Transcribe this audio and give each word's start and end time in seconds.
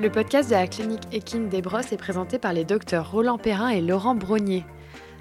Le 0.00 0.12
podcast 0.12 0.48
de 0.48 0.54
la 0.54 0.66
clinique 0.66 1.02
Equine 1.12 1.48
des 1.48 1.60
Brosses 1.60 1.92
est 1.92 1.96
présenté 1.96 2.38
par 2.38 2.52
les 2.52 2.64
docteurs 2.64 3.10
Roland 3.10 3.36
Perrin 3.36 3.68
et 3.68 3.80
Laurent 3.80 4.14
Brognier. 4.14 4.64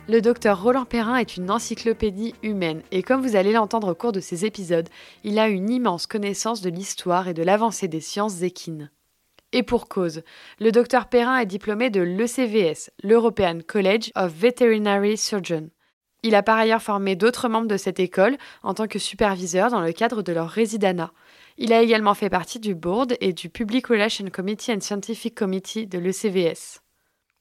Le 0.10 0.22
docteur 0.22 0.64
Roland 0.64 0.86
Perrin 0.86 1.18
est 1.18 1.36
une 1.36 1.52
encyclopédie 1.52 2.34
humaine 2.42 2.82
et 2.92 3.04
comme 3.04 3.22
vous 3.22 3.36
allez 3.36 3.52
l'entendre 3.52 3.92
au 3.92 3.96
cours 3.96 4.14
de 4.14 4.22
ces 4.22 4.46
épisodes, 4.46 4.88
il 5.26 5.38
a 5.38 5.50
une 5.50 5.70
immense 5.70 6.08
connaissance 6.08 6.62
de 6.62 6.70
l'histoire 6.70 7.28
et 7.28 7.34
de 7.34 7.44
l'avancée 7.44 7.90
des 7.90 8.00
sciences 8.00 8.42
équines. 8.42 8.90
Et 9.52 9.64
pour 9.64 9.90
cause, 9.90 10.22
le 10.62 10.72
docteur 10.72 11.10
Perrin 11.10 11.40
est 11.40 11.46
diplômé 11.46 11.90
de 11.90 12.00
l'ECVS, 12.00 12.90
l'European 13.04 13.60
College 13.68 14.12
of 14.16 14.32
Veterinary 14.32 15.18
Surgeons. 15.18 15.72
Il 16.24 16.36
a 16.36 16.44
par 16.44 16.58
ailleurs 16.58 16.82
formé 16.82 17.18
d'autres 17.18 17.50
membres 17.50 17.68
de 17.68 17.76
cette 17.76 18.00
école 18.00 18.38
en 18.64 18.74
tant 18.74 18.88
que 18.88 19.00
superviseur 19.00 19.72
dans 19.72 19.82
le 19.82 19.92
cadre 19.92 20.22
de 20.22 20.32
leur 20.32 20.48
résidana. 20.48 21.12
Il 21.58 21.74
a 21.74 21.82
également 21.82 22.14
fait 22.14 22.30
partie 22.30 22.60
du 22.60 22.76
board 22.76 23.18
et 23.20 23.34
du 23.34 23.50
Public 23.50 23.88
Relations 23.88 24.30
Committee 24.32 24.72
and 24.72 24.80
Scientific 24.80 25.36
Committee 25.36 25.86
de 25.86 26.00
l'ECVS. 26.00 26.80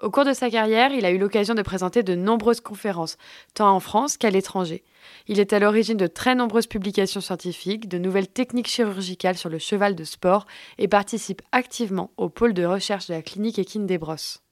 Au 0.03 0.11
cours 0.11 0.27
de 0.27 0.35
sa 0.35 0.51
carrière, 0.51 0.93
il 0.93 1.07
a 1.07 1.11
eu 1.11 1.17
l'occasion 1.17 1.55
de 1.55 1.63
présenter 1.63 2.03
de 2.03 2.15
nombreuses 2.15 2.61
conférences, 2.61 3.17
tant 3.55 3.75
en 3.75 3.81
France 3.81 4.19
qu'à 4.19 4.29
l'étranger. 4.29 4.85
Il 5.27 5.41
est 5.41 5.55
à 5.55 5.59
l'origine 5.59 5.97
de 5.97 6.07
très 6.07 6.35
nombreuses 6.35 6.67
publications 6.67 7.23
scientifiques, 7.23 7.89
de 7.89 7.97
nouvelles 7.97 8.29
techniques 8.29 8.69
chirurgicales 8.69 9.39
sur 9.39 9.49
le 9.49 9.59
cheval 9.59 9.95
de 9.95 10.05
sport 10.05 10.47
et 10.77 10.87
participe 10.87 11.41
activement 11.51 12.11
au 12.19 12.29
pôle 12.29 12.53
de 12.53 12.67
recherche 12.67 13.07
de 13.07 13.15
la 13.15 13.23
clinique 13.23 13.59
équine 13.59 13.87
des 13.87 13.97
Brosses. 13.97 14.43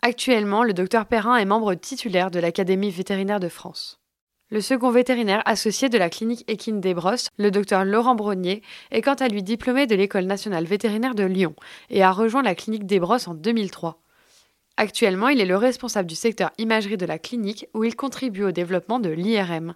Actuellement, 0.00 0.62
le 0.62 0.74
docteur 0.74 1.06
Perrin 1.06 1.38
est 1.38 1.44
membre 1.44 1.74
titulaire 1.74 2.30
de 2.30 2.38
l'Académie 2.38 2.90
vétérinaire 2.90 3.40
de 3.40 3.48
France. 3.48 3.98
Le 4.50 4.60
second 4.60 4.92
vétérinaire 4.92 5.42
associé 5.44 5.88
de 5.88 5.98
la 5.98 6.08
clinique 6.08 6.44
équine 6.46 6.80
des 6.80 6.94
Brosses, 6.94 7.30
le 7.36 7.50
docteur 7.50 7.84
Laurent 7.84 8.14
Brognier, 8.14 8.62
est 8.92 9.02
quant 9.02 9.14
à 9.14 9.26
lui 9.26 9.42
diplômé 9.42 9.88
de 9.88 9.96
l'École 9.96 10.26
nationale 10.26 10.66
vétérinaire 10.66 11.16
de 11.16 11.24
Lyon 11.24 11.56
et 11.90 12.04
a 12.04 12.12
rejoint 12.12 12.42
la 12.42 12.54
clinique 12.54 12.86
des 12.86 13.00
Brosses 13.00 13.26
en 13.26 13.34
2003. 13.34 14.03
Actuellement, 14.76 15.28
il 15.28 15.40
est 15.40 15.46
le 15.46 15.56
responsable 15.56 16.08
du 16.08 16.16
secteur 16.16 16.50
imagerie 16.58 16.96
de 16.96 17.06
la 17.06 17.18
clinique 17.18 17.66
où 17.74 17.84
il 17.84 17.94
contribue 17.94 18.42
au 18.42 18.50
développement 18.50 18.98
de 18.98 19.10
l'IRM. 19.10 19.74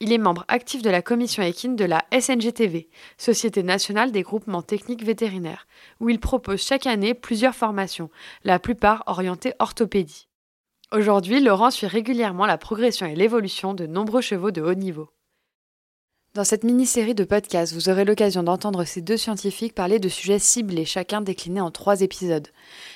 Il 0.00 0.12
est 0.12 0.18
membre 0.18 0.44
actif 0.48 0.82
de 0.82 0.90
la 0.90 1.02
commission 1.02 1.42
équine 1.42 1.76
de 1.76 1.84
la 1.84 2.04
SNGTV, 2.18 2.88
Société 3.16 3.62
nationale 3.62 4.12
des 4.12 4.22
groupements 4.22 4.62
techniques 4.62 5.04
vétérinaires, 5.04 5.66
où 6.00 6.08
il 6.08 6.18
propose 6.18 6.62
chaque 6.62 6.86
année 6.86 7.14
plusieurs 7.14 7.54
formations, 7.54 8.10
la 8.42 8.58
plupart 8.58 9.04
orientées 9.06 9.52
orthopédie. 9.58 10.26
Aujourd'hui, 10.90 11.40
Laurent 11.40 11.70
suit 11.70 11.86
régulièrement 11.86 12.46
la 12.46 12.58
progression 12.58 13.06
et 13.06 13.14
l'évolution 13.14 13.74
de 13.74 13.86
nombreux 13.86 14.22
chevaux 14.22 14.50
de 14.50 14.62
haut 14.62 14.74
niveau. 14.74 15.10
Dans 16.32 16.44
cette 16.44 16.62
mini-série 16.62 17.16
de 17.16 17.24
podcasts, 17.24 17.72
vous 17.72 17.88
aurez 17.88 18.04
l'occasion 18.04 18.44
d'entendre 18.44 18.84
ces 18.84 19.00
deux 19.00 19.16
scientifiques 19.16 19.74
parler 19.74 19.98
de 19.98 20.08
sujets 20.08 20.38
ciblés, 20.38 20.84
chacun 20.84 21.22
décliné 21.22 21.60
en 21.60 21.72
trois 21.72 22.02
épisodes. 22.02 22.46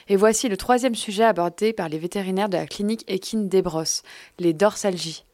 Et 0.07 0.15
voici 0.15 0.49
le 0.49 0.57
troisième 0.57 0.95
sujet 0.95 1.25
abordé 1.25 1.73
par 1.73 1.89
les 1.89 1.99
vétérinaires 1.99 2.49
de 2.49 2.57
la 2.57 2.69
clinique 2.69 3.05
équine 3.09 3.49
des 3.49 3.61
Brosses, 3.61 4.05
les 4.39 4.53
dorsalgies. 4.53 5.25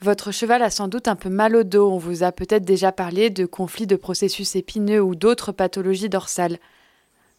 Votre 0.00 0.32
cheval 0.32 0.64
a 0.64 0.70
sans 0.70 0.88
doute 0.88 1.06
un 1.06 1.14
peu 1.14 1.28
mal 1.28 1.54
au 1.54 1.62
dos, 1.62 1.88
on 1.88 1.98
vous 1.98 2.24
a 2.24 2.32
peut-être 2.32 2.64
déjà 2.64 2.90
parlé 2.90 3.30
de 3.30 3.46
conflits 3.46 3.86
de 3.86 3.94
processus 3.94 4.56
épineux 4.56 5.00
ou 5.00 5.14
d'autres 5.14 5.52
pathologies 5.52 6.08
dorsales. 6.08 6.58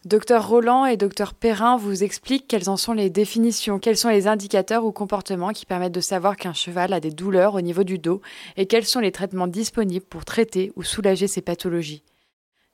Docteur 0.06 0.48
Roland 0.48 0.86
et 0.86 0.96
docteur 0.96 1.34
Perrin 1.34 1.76
vous 1.76 2.02
expliquent 2.02 2.48
quelles 2.48 2.70
en 2.70 2.78
sont 2.78 2.94
les 2.94 3.10
définitions, 3.10 3.78
quels 3.78 3.98
sont 3.98 4.08
les 4.08 4.28
indicateurs 4.28 4.86
ou 4.86 4.92
comportements 4.92 5.52
qui 5.52 5.66
permettent 5.66 5.92
de 5.92 6.00
savoir 6.00 6.38
qu'un 6.38 6.54
cheval 6.54 6.94
a 6.94 7.00
des 7.00 7.10
douleurs 7.10 7.54
au 7.54 7.60
niveau 7.60 7.84
du 7.84 7.98
dos 7.98 8.22
et 8.56 8.64
quels 8.64 8.86
sont 8.86 9.00
les 9.00 9.12
traitements 9.12 9.46
disponibles 9.46 10.06
pour 10.06 10.24
traiter 10.24 10.72
ou 10.74 10.84
soulager 10.84 11.28
ces 11.28 11.42
pathologies. 11.42 12.02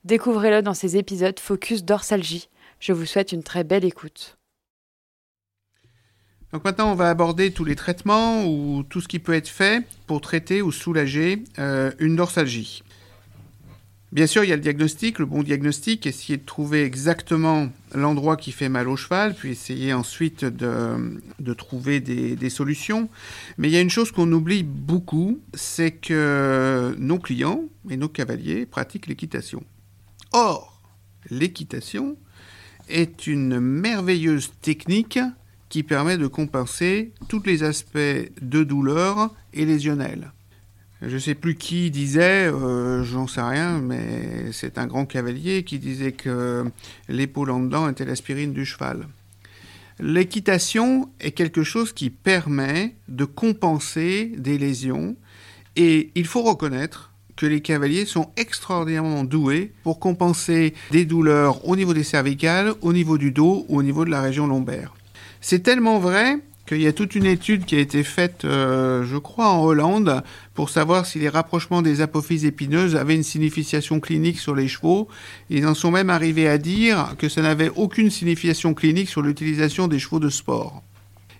Découvrez-le 0.05 0.61
dans 0.61 0.73
ces 0.73 0.95
épisodes 0.95 1.37
Focus 1.37 1.83
Dorsalgie. 1.83 2.47
Je 2.79 2.93
vous 2.93 3.05
souhaite 3.05 3.33
une 3.33 3.43
très 3.43 3.65
belle 3.65 3.83
écoute. 3.83 4.37
Donc 6.53 6.63
maintenant, 6.63 6.93
on 6.93 6.95
va 6.95 7.09
aborder 7.09 7.51
tous 7.51 7.65
les 7.65 7.75
traitements 7.75 8.45
ou 8.45 8.83
tout 8.83 9.01
ce 9.01 9.09
qui 9.09 9.19
peut 9.19 9.33
être 9.33 9.49
fait 9.49 9.85
pour 10.05 10.21
traiter 10.21 10.61
ou 10.61 10.71
soulager 10.71 11.43
euh, 11.59 11.91
une 11.99 12.15
dorsalgie. 12.15 12.83
Bien 14.13 14.25
sûr, 14.25 14.45
il 14.45 14.49
y 14.49 14.53
a 14.53 14.55
le 14.55 14.61
diagnostic, 14.61 15.19
le 15.19 15.25
bon 15.25 15.43
diagnostic, 15.43 16.07
essayer 16.07 16.37
de 16.37 16.45
trouver 16.45 16.83
exactement 16.83 17.67
l'endroit 17.93 18.37
qui 18.37 18.53
fait 18.53 18.69
mal 18.69 18.87
au 18.87 18.95
cheval, 18.95 19.35
puis 19.35 19.51
essayer 19.51 19.91
ensuite 19.91 20.45
de, 20.45 21.53
trouver 21.53 21.99
des, 21.99 22.49
solutions. 22.49 23.09
Mais 23.57 23.67
il 23.67 23.73
y 23.73 23.77
a 23.77 23.81
une 23.81 23.89
chose 23.89 24.13
qu'on 24.13 24.31
oublie 24.31 24.63
beaucoup, 24.63 25.41
c'est 25.53 25.91
que 25.91 26.95
nos 26.97 27.19
clients 27.19 27.63
et 27.89 27.97
nos 27.97 28.07
cavaliers 28.07 28.65
pratiquent 28.65 29.07
l'équitation. 29.07 29.63
Or, 30.31 30.81
l'équitation 31.29 32.17
est 32.87 33.27
une 33.27 33.59
merveilleuse 33.59 34.51
technique 34.61 35.19
qui 35.67 35.83
permet 35.83 36.17
de 36.17 36.27
compenser 36.27 37.11
tous 37.27 37.43
les 37.45 37.63
aspects 37.63 37.97
de 38.41 38.63
douleur 38.63 39.35
et 39.53 39.65
lésionnelle. 39.65 40.31
Je 41.01 41.13
ne 41.13 41.19
sais 41.19 41.35
plus 41.35 41.55
qui 41.55 41.91
disait, 41.91 42.47
euh, 42.47 43.03
j'en 43.03 43.27
sais 43.27 43.41
rien, 43.41 43.79
mais 43.79 44.51
c'est 44.51 44.79
un 44.79 44.87
grand 44.87 45.05
cavalier 45.05 45.63
qui 45.63 45.77
disait 45.77 46.11
que 46.11 46.65
l'épaule 47.07 47.51
en 47.51 47.59
dedans 47.59 47.87
était 47.87 48.05
l'aspirine 48.05 48.51
du 48.51 48.65
cheval. 48.65 49.07
L'équitation 49.99 51.09
est 51.19 51.31
quelque 51.31 51.63
chose 51.63 51.93
qui 51.93 52.09
permet 52.09 52.95
de 53.07 53.25
compenser 53.25 54.31
des 54.37 54.57
lésions 54.57 55.15
et 55.75 56.11
il 56.15 56.25
faut 56.25 56.41
reconnaître 56.41 57.11
que 57.35 57.45
les 57.45 57.61
cavaliers 57.61 58.05
sont 58.05 58.31
extraordinairement 58.35 59.23
doués 59.23 59.71
pour 59.83 59.99
compenser 59.99 60.73
des 60.91 61.05
douleurs 61.05 61.67
au 61.67 61.75
niveau 61.75 61.93
des 61.93 62.03
cervicales, 62.03 62.73
au 62.81 62.93
niveau 62.93 63.19
du 63.19 63.31
dos 63.31 63.65
ou 63.69 63.77
au 63.77 63.83
niveau 63.83 64.03
de 64.03 64.09
la 64.09 64.21
région 64.21 64.47
lombaire. 64.47 64.95
C'est 65.41 65.61
tellement 65.61 65.99
vrai 65.99 66.39
qu'il 66.67 66.81
y 66.81 66.87
a 66.87 66.93
toute 66.93 67.15
une 67.15 67.25
étude 67.25 67.65
qui 67.65 67.75
a 67.75 67.79
été 67.79 68.03
faite, 68.03 68.45
euh, 68.45 69.03
je 69.03 69.17
crois, 69.17 69.49
en 69.49 69.63
Hollande, 69.63 70.21
pour 70.53 70.69
savoir 70.69 71.05
si 71.05 71.17
les 71.17 71.29
rapprochements 71.29 71.81
des 71.81 72.01
apophyses 72.01 72.45
épineuses 72.45 72.95
avaient 72.95 73.15
une 73.15 73.23
signification 73.23 73.99
clinique 73.99 74.39
sur 74.39 74.53
les 74.53 74.67
chevaux. 74.67 75.07
Ils 75.49 75.65
en 75.65 75.73
sont 75.73 75.91
même 75.91 76.09
arrivés 76.09 76.47
à 76.47 76.57
dire 76.57 77.15
que 77.17 77.29
ça 77.29 77.41
n'avait 77.41 77.71
aucune 77.75 78.11
signification 78.11 78.73
clinique 78.73 79.09
sur 79.09 79.21
l'utilisation 79.21 79.87
des 79.87 79.97
chevaux 79.97 80.19
de 80.19 80.29
sport. 80.29 80.83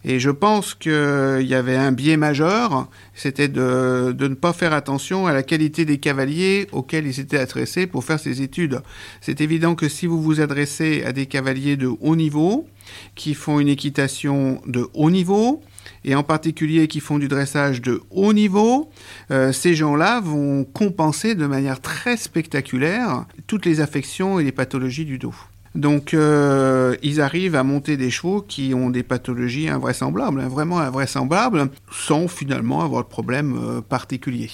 Et 0.04 0.20
je 0.20 0.30
pense 0.30 0.74
qu'il 0.74 0.92
y 0.92 1.54
avait 1.54 1.76
un 1.76 1.92
biais 1.92 2.18
majeur, 2.18 2.88
c'était 3.14 3.48
de, 3.48 4.14
de, 4.18 4.28
ne 4.28 4.36
pas 4.36 4.54
faire 4.54 4.74
attention 4.74 5.28
à 5.28 5.34
la 5.34 5.44
qualité 5.44 5.86
des 5.86 5.98
cavaliers 5.98 6.68
auxquels 6.72 7.08
ils 7.08 7.14
s'étaient 7.14 7.40
adressés 7.40 7.88
pour 7.88 8.04
faire 8.04 8.20
ces 8.20 8.42
études. 8.42 8.82
C'est 9.22 9.42
évident 9.42 9.76
que 9.76 9.90
si 9.90 10.06
vous 10.06 10.22
vous 10.22 10.40
adressez 10.42 11.04
à 11.04 11.12
des 11.12 11.26
cavaliers 11.26 11.78
de 11.78 11.88
haut 11.88 12.16
niveau, 12.16 12.68
qui 13.16 13.34
font 13.34 13.60
une 13.60 13.68
équitation 13.68 14.62
de 14.66 14.88
haut 14.94 15.12
niveau, 15.12 15.62
et 16.04 16.16
en 16.16 16.24
particulier 16.24 16.88
qui 16.88 17.00
font 17.00 17.20
du 17.20 17.28
dressage 17.28 17.82
de 17.82 18.02
haut 18.12 18.34
niveau, 18.34 18.90
euh, 19.32 19.52
ces 19.52 19.76
gens-là 19.76 20.22
vont 20.22 20.64
compenser 20.64 21.36
de 21.36 21.46
manière 21.46 21.82
très 21.82 22.18
spectaculaire 22.18 23.26
toutes 23.48 23.66
les 23.66 23.82
affections 23.82 24.40
et 24.40 24.44
les 24.44 24.52
pathologies 24.52 25.06
du 25.06 25.18
dos. 25.18 25.36
Donc, 25.78 26.16
euh, 26.16 26.96
ils 27.04 27.22
arrivent 27.22 27.56
à 27.56 27.62
monter 27.62 27.98
des 27.98 28.10
chevaux 28.10 28.42
qui 28.42 28.74
ont 28.74 28.90
des 28.90 29.04
pathologies 29.04 29.70
invraisemblables, 29.70 30.42
hein, 30.42 30.48
vraiment 30.48 30.80
invraisemblables, 30.80 31.70
sans 31.92 32.28
finalement 32.28 32.82
avoir 32.82 33.04
de 33.04 33.10
problème 33.10 33.56
euh, 33.56 33.82
particulier. 33.82 34.50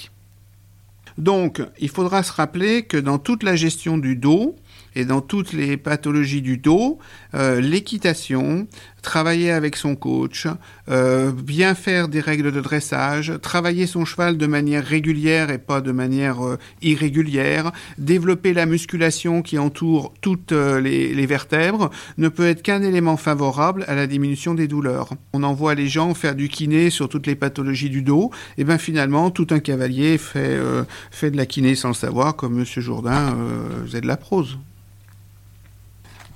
Donc, 1.17 1.62
il 1.79 1.89
faudra 1.89 2.23
se 2.23 2.33
rappeler 2.33 2.83
que 2.83 2.97
dans 2.97 3.19
toute 3.19 3.44
la 3.44 3.56
gestion 3.56 3.97
du 3.97 4.18
dos, 4.18 4.57
et 4.95 5.06
dans 5.06 5.21
toutes 5.21 5.53
les 5.53 5.77
pathologies 5.77 6.42
du 6.42 6.57
dos, 6.57 7.00
euh, 7.36 7.62
l'équitation, 7.62 8.68
travailler 9.03 9.51
avec 9.51 9.75
son 9.75 9.95
coach, 9.95 10.47
euh, 10.89 11.31
bien 11.31 11.75
faire 11.75 12.07
des 12.07 12.21
règles 12.21 12.51
de 12.51 12.61
dressage, 12.61 13.33
travailler 13.41 13.85
son 13.85 14.05
cheval 14.05 14.38
de 14.38 14.47
manière 14.47 14.83
régulière 14.83 15.51
et 15.51 15.59
pas 15.59 15.81
de 15.81 15.91
manière 15.91 16.44
euh, 16.44 16.57
irrégulière, 16.81 17.71
développer 18.00 18.53
la 18.53 18.65
musculation 18.65 19.44
qui 19.44 19.59
entoure 19.59 20.13
toutes 20.21 20.53
les, 20.53 21.13
les, 21.13 21.25
vertèbres, 21.25 21.91
ne 22.17 22.29
peut 22.29 22.47
être 22.47 22.63
qu'un 22.63 22.81
élément 22.81 23.17
favorable 23.17 23.85
à 23.88 23.94
la 23.94 24.07
diminution 24.07 24.55
des 24.55 24.67
douleurs. 24.67 25.09
On 25.33 25.44
envoie 25.44 25.75
les 25.75 25.88
gens 25.88 26.13
faire 26.13 26.33
du 26.33 26.49
kiné 26.49 26.89
sur 26.89 27.09
toutes 27.09 27.27
les 27.27 27.35
pathologies 27.35 27.89
du 27.89 28.01
dos, 28.01 28.31
et 28.57 28.63
bien 28.63 28.77
finalement 28.77 29.29
tout 29.29 29.47
un 29.51 29.59
cavalier 29.59 30.17
fait, 30.17 30.57
fait 31.11 31.29
de 31.29 31.38
la 31.38 31.45
kiné 31.45 31.75
sans 31.75 31.89
le 31.89 31.94
savoir, 31.94 32.35
comme 32.35 32.57
M. 32.59 32.65
Jourdain 32.65 33.35
faisait 33.85 34.01
de 34.01 34.07
la 34.07 34.17
prose. 34.17 34.57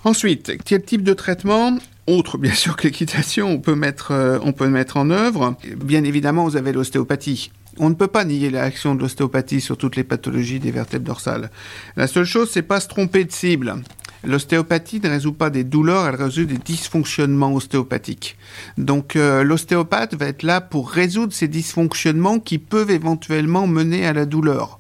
Ensuite, 0.07 0.54
quel 0.63 0.83
type 0.83 1.04
de 1.04 1.13
traitement? 1.13 1.77
Autre, 2.07 2.38
bien 2.38 2.54
sûr, 2.54 2.75
que 2.77 2.83
l'équitation, 2.88 3.50
on 3.50 3.59
peut 3.59 3.75
mettre, 3.75 4.12
euh, 4.12 4.39
on 4.42 4.54
peut 4.54 4.69
mettre 4.69 4.95
en 4.95 5.09
œuvre. 5.09 5.57
Bien 5.83 6.06
évidemment, 6.06 6.45
vous 6.45 6.56
avez 6.56 6.71
l'ostéopathie. 6.71 7.51
On 7.77 7.89
ne 7.89 7.94
peut 7.94 8.07
pas 8.07 8.24
nier 8.24 8.50
l'action 8.50 8.95
de 8.95 9.01
l'ostéopathie 9.01 9.59
sur 9.59 9.77
toutes 9.77 9.98
les 9.98 10.06
pathologies 10.06 10.62
des 10.62 10.71
vertèbres 10.71 11.04
dorsales. 11.04 11.51
La 11.98 12.07
seule 12.07 12.24
chose, 12.24 12.50
c'est 12.50 12.62
pas 12.62 12.80
se 12.80 12.88
tromper 12.88 13.25
de 13.25 13.33
cible. 13.33 13.83
L'ostéopathie 14.24 15.01
ne 15.01 15.09
résout 15.09 15.33
pas 15.33 15.50
des 15.50 15.65
douleurs, 15.65 16.07
elle 16.07 16.15
résout 16.15 16.45
des 16.45 16.57
dysfonctionnements 16.57 17.54
ostéopathiques. 17.54 18.38
Donc 18.77 19.18
euh, 19.18 19.44
l'ostéopathe 19.44 20.15
va 20.15 20.27
être 20.27 20.44
là 20.44 20.62
pour 20.62 20.89
résoudre 20.89 21.33
ces 21.33 21.50
dysfonctionnements 21.50 22.39
qui 22.39 22.59
peuvent 22.59 22.92
éventuellement 22.92 23.68
mener 23.68 24.07
à 24.07 24.13
la 24.13 24.25
douleur. 24.25 24.80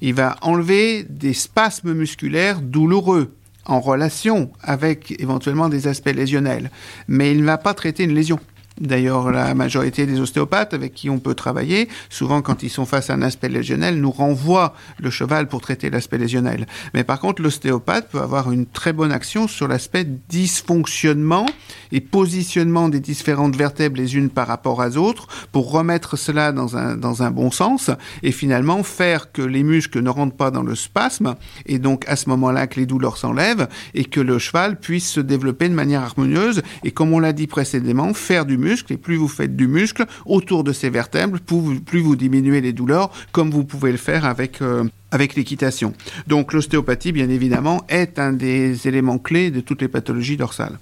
Il 0.00 0.14
va 0.14 0.36
enlever 0.42 1.04
des 1.04 1.34
spasmes 1.34 1.92
musculaires 1.92 2.60
douloureux 2.62 3.32
en 3.66 3.80
relation 3.80 4.50
avec 4.62 5.20
éventuellement 5.20 5.68
des 5.68 5.86
aspects 5.86 6.14
lésionnels, 6.14 6.70
mais 7.08 7.32
il 7.32 7.40
ne 7.40 7.46
va 7.46 7.58
pas 7.58 7.74
traiter 7.74 8.04
une 8.04 8.14
lésion. 8.14 8.38
D'ailleurs, 8.80 9.30
la 9.30 9.54
majorité 9.54 10.06
des 10.06 10.20
ostéopathes 10.20 10.72
avec 10.72 10.94
qui 10.94 11.10
on 11.10 11.18
peut 11.18 11.34
travailler, 11.34 11.88
souvent 12.08 12.40
quand 12.40 12.62
ils 12.62 12.70
sont 12.70 12.86
face 12.86 13.10
à 13.10 13.14
un 13.14 13.20
aspect 13.20 13.50
lésionnel, 13.50 14.00
nous 14.00 14.10
renvoient 14.10 14.74
le 14.98 15.10
cheval 15.10 15.48
pour 15.48 15.60
traiter 15.60 15.90
l'aspect 15.90 16.16
lésionnel. 16.16 16.66
Mais 16.94 17.04
par 17.04 17.20
contre, 17.20 17.42
l'ostéopathe 17.42 18.08
peut 18.08 18.20
avoir 18.20 18.50
une 18.50 18.64
très 18.64 18.94
bonne 18.94 19.12
action 19.12 19.48
sur 19.48 19.68
l'aspect 19.68 20.06
dysfonctionnement 20.30 21.44
et 21.92 22.00
positionnement 22.00 22.88
des 22.88 23.00
différentes 23.00 23.54
vertèbres 23.54 23.98
les 23.98 24.16
unes 24.16 24.30
par 24.30 24.46
rapport 24.46 24.78
aux 24.78 24.96
autres 24.96 25.26
pour 25.52 25.70
remettre 25.70 26.16
cela 26.16 26.50
dans 26.50 26.78
un, 26.78 26.96
dans 26.96 27.22
un 27.22 27.30
bon 27.30 27.50
sens 27.50 27.90
et 28.22 28.32
finalement 28.32 28.82
faire 28.82 29.30
que 29.30 29.42
les 29.42 29.62
muscles 29.62 30.00
ne 30.00 30.08
rentrent 30.08 30.36
pas 30.36 30.50
dans 30.50 30.62
le 30.62 30.74
spasme 30.74 31.34
et 31.66 31.78
donc 31.78 32.04
à 32.08 32.16
ce 32.16 32.30
moment-là 32.30 32.66
que 32.66 32.80
les 32.80 32.86
douleurs 32.86 33.18
s'enlèvent 33.18 33.68
et 33.92 34.06
que 34.06 34.20
le 34.20 34.38
cheval 34.38 34.80
puisse 34.80 35.10
se 35.10 35.20
développer 35.20 35.68
de 35.68 35.74
manière 35.74 36.00
harmonieuse 36.00 36.62
et 36.82 36.92
comme 36.92 37.12
on 37.12 37.18
l'a 37.18 37.34
dit 37.34 37.46
précédemment, 37.46 38.14
faire 38.14 38.46
du 38.46 38.56
muscle 38.56 38.69
et 38.90 38.96
plus 38.96 39.16
vous 39.16 39.28
faites 39.28 39.56
du 39.56 39.66
muscle 39.66 40.06
autour 40.26 40.64
de 40.64 40.72
ces 40.72 40.90
vertèbres, 40.90 41.38
plus 41.40 42.00
vous, 42.00 42.16
diminuez 42.16 42.60
les 42.60 42.72
douleurs, 42.72 43.10
comme 43.32 43.50
vous 43.50 43.64
pouvez 43.64 43.92
le 43.92 43.98
faire 43.98 44.24
avec, 44.24 44.62
euh, 44.62 44.84
avec 45.10 45.34
l'équitation. 45.34 45.92
Donc 46.26 46.52
l'ostéopathie, 46.52 47.12
bien 47.12 47.28
évidemment, 47.28 47.84
est 47.88 48.18
un 48.18 48.32
des 48.32 48.86
éléments 48.86 49.18
clés 49.18 49.50
de 49.50 49.60
toutes 49.60 49.82
les 49.82 49.88
pathologies 49.88 50.36
dorsales. 50.36 50.78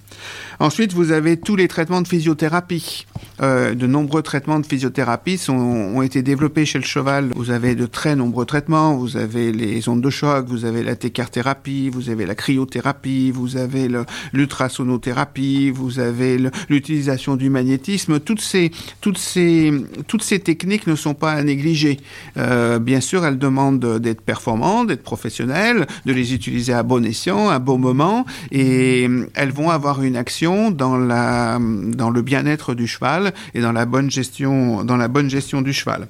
Ensuite, 0.59 0.93
vous 0.93 1.11
avez 1.11 1.37
tous 1.37 1.55
les 1.55 1.67
traitements 1.67 2.01
de 2.01 2.07
physiothérapie. 2.07 3.05
Euh, 3.41 3.73
de 3.73 3.87
nombreux 3.87 4.21
traitements 4.21 4.59
de 4.59 4.65
physiothérapie 4.65 5.39
ont 5.49 6.01
été 6.01 6.21
développés 6.21 6.65
chez 6.65 6.77
le 6.77 6.83
cheval. 6.83 7.31
Vous 7.35 7.49
avez 7.51 7.75
de 7.75 7.85
très 7.85 8.15
nombreux 8.15 8.45
traitements. 8.45 8.95
Vous 8.95 9.17
avez 9.17 9.51
les 9.51 9.87
ondes 9.89 10.01
de 10.01 10.09
choc, 10.09 10.47
vous 10.47 10.65
avez 10.65 10.83
la 10.83 10.95
thérapie, 10.95 11.89
vous 11.89 12.09
avez 12.09 12.25
la 12.25 12.35
cryothérapie, 12.35 13.31
vous 13.31 13.57
avez 13.57 13.89
l'ultrasonothérapie, 14.33 15.69
vous 15.69 15.99
avez 15.99 16.37
l'utilisation 16.69 17.35
du 17.35 17.49
magnétisme. 17.49 18.19
Toutes 18.19 18.41
ces, 18.41 18.71
toutes, 19.01 19.17
ces, 19.17 19.73
toutes 20.07 20.23
ces 20.23 20.39
techniques 20.39 20.87
ne 20.87 20.95
sont 20.95 21.13
pas 21.13 21.31
à 21.31 21.43
négliger. 21.43 21.99
Euh, 22.37 22.79
bien 22.79 23.01
sûr, 23.01 23.25
elles 23.25 23.39
demandent 23.39 23.99
d'être 23.99 24.18
performantes, 24.21 24.87
d'être 24.87 25.03
professionnelles, 25.03 25.87
de 26.05 26.13
les 26.13 26.33
utiliser 26.33 26.73
à 26.73 26.83
bon 26.83 27.05
escient, 27.05 27.49
à 27.49 27.59
bon 27.59 27.77
moment, 27.77 28.25
et 28.51 29.07
elles 29.33 29.51
vont 29.51 29.69
avoir 29.69 30.01
une 30.03 30.15
action 30.15 30.71
dans, 30.71 30.97
la, 30.97 31.59
dans 31.59 32.09
le 32.09 32.21
bien-être 32.21 32.73
du 32.73 32.87
cheval 32.87 33.33
et 33.53 33.61
dans 33.61 33.71
la 33.71 33.85
bonne 33.85 34.09
gestion, 34.11 34.83
dans 34.83 34.97
la 34.97 35.07
bonne 35.07 35.29
gestion 35.29 35.61
du 35.61 35.73
cheval. 35.73 36.07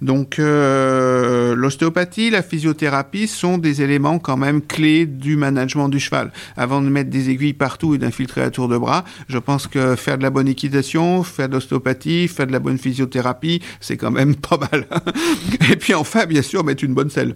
Donc 0.00 0.38
euh, 0.38 1.54
l'ostéopathie, 1.54 2.30
la 2.30 2.42
physiothérapie 2.42 3.26
sont 3.26 3.58
des 3.58 3.82
éléments 3.82 4.18
quand 4.18 4.36
même 4.36 4.62
clés 4.62 5.06
du 5.06 5.36
management 5.36 5.88
du 5.88 6.00
cheval. 6.00 6.32
Avant 6.56 6.82
de 6.82 6.88
mettre 6.88 7.10
des 7.10 7.30
aiguilles 7.30 7.54
partout 7.54 7.94
et 7.94 7.98
d'infiltrer 7.98 8.42
à 8.42 8.50
tour 8.50 8.68
de 8.68 8.76
bras, 8.76 9.04
je 9.28 9.38
pense 9.38 9.66
que 9.66 9.96
faire 9.96 10.18
de 10.18 10.22
la 10.22 10.30
bonne 10.30 10.48
équitation, 10.48 11.22
faire 11.22 11.48
de 11.48 11.54
l'ostéopathie, 11.54 12.28
faire 12.28 12.46
de 12.46 12.52
la 12.52 12.58
bonne 12.58 12.78
physiothérapie, 12.78 13.62
c'est 13.80 13.96
quand 13.96 14.10
même 14.10 14.34
pas 14.36 14.58
mal. 14.58 14.86
et 15.70 15.76
puis 15.76 15.94
enfin, 15.94 16.26
bien 16.26 16.42
sûr, 16.42 16.64
mettre 16.64 16.84
une 16.84 16.94
bonne 16.94 17.10
selle. 17.10 17.35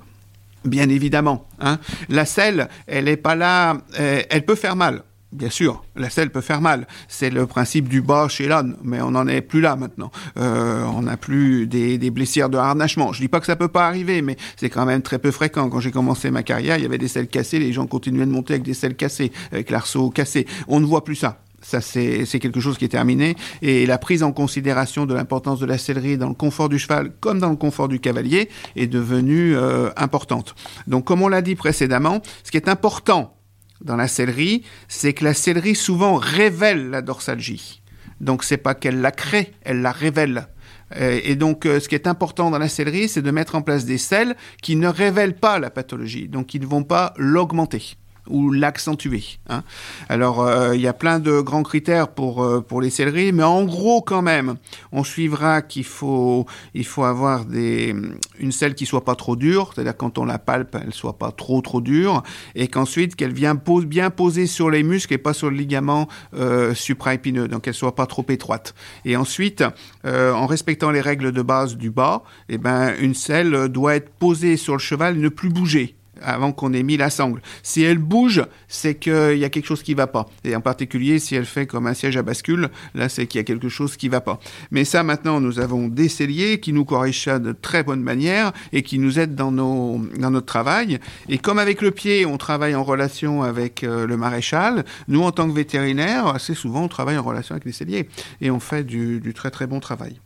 Bien 0.65 0.89
évidemment. 0.89 1.47
Hein. 1.61 1.79
La 2.09 2.25
selle, 2.25 2.69
elle 2.87 3.07
n'est 3.07 3.17
pas 3.17 3.35
là, 3.35 3.79
euh, 3.99 4.23
elle 4.29 4.45
peut 4.45 4.55
faire 4.55 4.77
mal. 4.77 5.03
Bien 5.33 5.49
sûr, 5.49 5.85
la 5.95 6.11
selle 6.11 6.31
peut 6.31 6.41
faire 6.41 6.61
mal. 6.61 6.89
C'est 7.07 7.31
le 7.31 7.47
principe 7.47 7.89
du 7.89 8.03
bas 8.03 8.27
chez 8.29 8.49
l'âne, 8.49 8.77
mais 8.83 9.01
on 9.01 9.13
n'en 9.13 9.29
est 9.29 9.43
plus 9.43 9.61
là 9.61 9.77
maintenant. 9.77 10.11
Euh, 10.37 10.83
on 10.87 11.03
n'a 11.03 11.17
plus 11.17 11.69
des, 11.69 12.11
blessures 12.11 12.49
de 12.49 12.59
harnachement. 12.59 13.13
Je 13.13 13.21
dis 13.21 13.29
pas 13.29 13.39
que 13.39 13.47
ça 13.47 13.55
peut 13.55 13.69
pas 13.69 13.87
arriver, 13.87 14.23
mais 14.23 14.37
c'est 14.57 14.71
quand 14.71 14.85
même 14.85 15.03
très 15.03 15.21
peu 15.21 15.31
fréquent. 15.31 15.71
Quand 15.71 15.79
j'ai 15.79 15.93
commencé 15.93 16.33
ma 16.33 16.43
carrière, 16.43 16.79
il 16.79 16.83
y 16.83 16.87
avait 16.87 16.99
des 16.99 17.07
selles 17.07 17.29
cassées, 17.29 17.61
les 17.61 17.73
gens 17.73 17.87
continuaient 17.87 18.27
de 18.27 18.33
monter 18.33 18.55
avec 18.55 18.65
des 18.65 18.75
selles 18.75 18.97
cassées, 18.97 19.31
avec 19.53 19.71
l'arceau 19.71 20.11
cassé. 20.11 20.47
On 20.67 20.81
ne 20.81 20.87
voit 20.87 21.05
plus 21.05 21.17
ça. 21.17 21.41
Ça, 21.71 21.81
c'est 21.81 22.41
quelque 22.41 22.59
chose 22.59 22.79
qui 22.79 22.85
est 22.85 22.89
terminé. 22.89 23.37
Et 23.63 23.87
la 23.87 23.97
prise 23.97 24.25
en 24.25 24.33
considération 24.33 25.07
de 25.07 25.15
l'importance 25.15 25.61
de 25.61 25.67
la 25.67 25.79
sellerie 25.79 26.19
dans 26.19 26.29
le 26.29 26.35
confort 26.35 26.69
du 26.69 26.81
cheval 26.81 27.13
comme 27.21 27.39
dans 27.39 27.49
le 27.49 27.55
confort 27.55 27.87
du 27.87 28.01
cavalier 28.01 28.49
est 28.75 28.89
devenue 28.89 29.55
euh, 29.55 29.91
importante. 29.97 30.57
Donc, 30.89 31.05
comme 31.05 31.23
on 31.23 31.29
l'a 31.29 31.43
dit 31.43 31.55
précédemment, 31.55 32.23
ce 32.43 32.51
qui 32.51 32.57
est 32.57 32.69
important 32.69 33.37
dans 33.81 33.95
la 33.95 34.09
sellerie, 34.09 34.65
c'est 34.89 35.13
que 35.13 35.23
la 35.23 35.33
sellerie 35.33 35.77
souvent 35.77 36.17
révèle 36.17 36.91
la 36.91 37.03
dorsalgie. 37.03 37.83
Donc 38.21 38.43
c'est 38.43 38.57
pas 38.57 38.75
qu'elle 38.75 39.01
la 39.01 39.13
crée, 39.13 39.53
elle 39.63 39.81
la 39.81 39.93
révèle. 39.93 40.49
Euh, 40.97 41.21
et 41.23 41.37
donc, 41.37 41.67
euh, 41.67 41.79
ce 41.79 41.89
qui 41.89 41.95
est 41.95 42.09
important 42.09 42.51
dans 42.51 42.59
la 42.59 42.69
sellerie, 42.69 43.09
c'est 43.09 43.23
de 43.23 43.31
mettre 43.31 43.55
en 43.55 43.63
place 43.63 43.85
des 43.85 43.97
selles 43.97 44.35
qui 44.61 44.75
ne 44.75 44.89
révèlent 44.89 45.39
pas 45.39 45.61
la 45.61 45.71
pathologie, 45.71 46.29
donc 46.29 46.49
qui 46.49 46.59
ne 46.59 46.67
vont 46.67 46.83
pas 46.83 47.15
l'augmenter 47.17 47.97
ou 48.29 48.51
l'accentuer. 48.53 49.25
Hein. 49.49 49.63
Alors, 50.09 50.43
euh, 50.43 50.75
il 50.75 50.81
y 50.81 50.87
a 50.87 50.93
plein 50.93 51.19
de 51.19 51.41
grands 51.41 51.63
critères 51.63 52.09
pour, 52.09 52.43
euh, 52.43 52.61
pour 52.61 52.81
les 52.81 52.91
céleris, 52.91 53.33
mais 53.33 53.43
en 53.43 53.65
gros, 53.65 54.03
quand 54.03 54.23
même, 54.23 54.57
on 54.93 55.05
suivra 55.05 55.63
qu'il 55.63 55.85
faut, 55.85 56.47
il 56.75 56.87
faut 56.87 57.05
avoir 57.05 57.45
une 57.51 58.53
selle 58.53 58.75
qui 58.75 58.87
soit 58.87 59.05
pas 59.05 59.15
trop 59.15 59.37
dure, 59.37 59.73
c'est-à-dire 59.75 59.97
quand 59.97 60.19
on 60.19 60.25
la 60.25 60.39
palpe, 60.39 60.77
elle 60.83 60.93
soit 60.93 61.19
pas 61.19 61.33
trop 61.33 61.61
trop 61.61 61.81
dure, 61.81 62.23
et 62.55 62.69
qu'ensuite 62.69 63.17
qu'elle 63.17 63.33
vienne 63.33 63.59
bien 63.79 64.11
poser 64.11 64.47
sur 64.47 64.71
les 64.71 64.83
muscles 64.83 65.15
et 65.15 65.19
pas 65.19 65.33
sur 65.33 65.51
le 65.51 65.57
ligament 65.57 66.09
euh, 66.35 66.75
supraépineux, 66.75 67.49
donc 67.49 67.63
qu'elle 67.63 67.75
soit 67.75 67.95
pas 67.95 68.07
trop 68.07 68.25
étroite. 68.29 68.75
Et 69.05 69.17
ensuite, 69.17 69.65
euh, 70.05 70.33
en 70.33 70.47
respectant 70.47 70.91
les 70.91 71.01
règles 71.01 71.33
de 71.33 71.43
base 71.43 71.77
du 71.77 71.91
bas, 71.91 72.23
eh 72.49 72.59
ben, 72.59 72.95
une 73.01 73.15
selle 73.15 73.69
doit 73.69 73.97
être 73.97 74.11
posée 74.11 74.57
sur 74.57 74.75
le 74.75 74.79
cheval 74.81 75.19
ne 75.19 75.29
plus 75.29 75.49
bouger 75.49 75.97
avant 76.23 76.53
qu'on 76.53 76.73
ait 76.73 76.83
mis 76.83 76.97
la 76.97 77.11
sangle. 77.11 77.41
Si 77.63 77.83
elle 77.83 77.99
bouge, 77.99 78.45
c'est 78.69 78.95
qu'il 78.97 79.39
y 79.39 79.45
a 79.45 79.49
quelque 79.49 79.67
chose 79.67 79.83
qui 79.83 79.95
va 79.95 80.07
pas. 80.07 80.29
Et 80.45 80.55
en 80.55 80.61
particulier, 80.61 81.19
si 81.19 81.35
elle 81.35 81.47
fait 81.47 81.67
comme 81.67 81.87
un 81.87 81.95
siège 81.95 82.17
à 82.17 82.23
bascule, 82.23 82.69
là, 82.95 83.09
c'est 83.09 83.27
qu'il 83.27 83.39
y 83.39 83.43
a 83.43 83.45
quelque 83.45 83.69
chose 83.69 83.97
qui 83.97 84.09
va 84.09 84.21
pas. 84.21 84.41
Mais 84.71 84.85
ça, 84.85 85.03
maintenant, 85.03 85.41
nous 85.41 85.59
avons 85.59 85.89
des 85.89 86.09
celliers 86.09 86.61
qui 86.61 86.73
nous 86.73 86.85
corrigent 86.85 87.25
ça 87.25 87.39
de 87.39 87.53
très 87.53 87.83
bonne 87.83 88.03
manière 88.03 88.53
et 88.73 88.83
qui 88.83 88.99
nous 88.99 89.19
aident 89.19 89.35
dans, 89.35 89.51
notre 89.51 90.47
travail. 90.47 90.99
Et 91.29 91.39
comme 91.39 91.59
avec 91.59 91.83
le 91.83 91.91
pied, 91.91 92.27
on 92.27 92.37
travaille 92.37 92.75
en 92.75 92.85
relation 92.85 93.43
avec 93.43 93.85
euh, 93.85 94.07
le 94.07 94.17
maréchal, 94.17 94.85
nous, 95.09 95.23
en 95.23 95.33
tant 95.33 95.49
que 95.49 95.55
vétérinaires, 95.55 96.27
assez 96.29 96.55
souvent, 96.55 96.85
on 96.85 96.89
travaille 96.89 97.19
en 97.19 97.23
relation 97.23 97.55
avec 97.55 97.65
les 97.65 97.73
celliers. 97.73 98.09
Et 98.41 98.51
on 98.51 98.61
fait 98.61 98.85
du 98.85 99.33
très 99.35 99.51
très 99.51 99.67
bon 99.67 99.81
travail. 99.81 100.21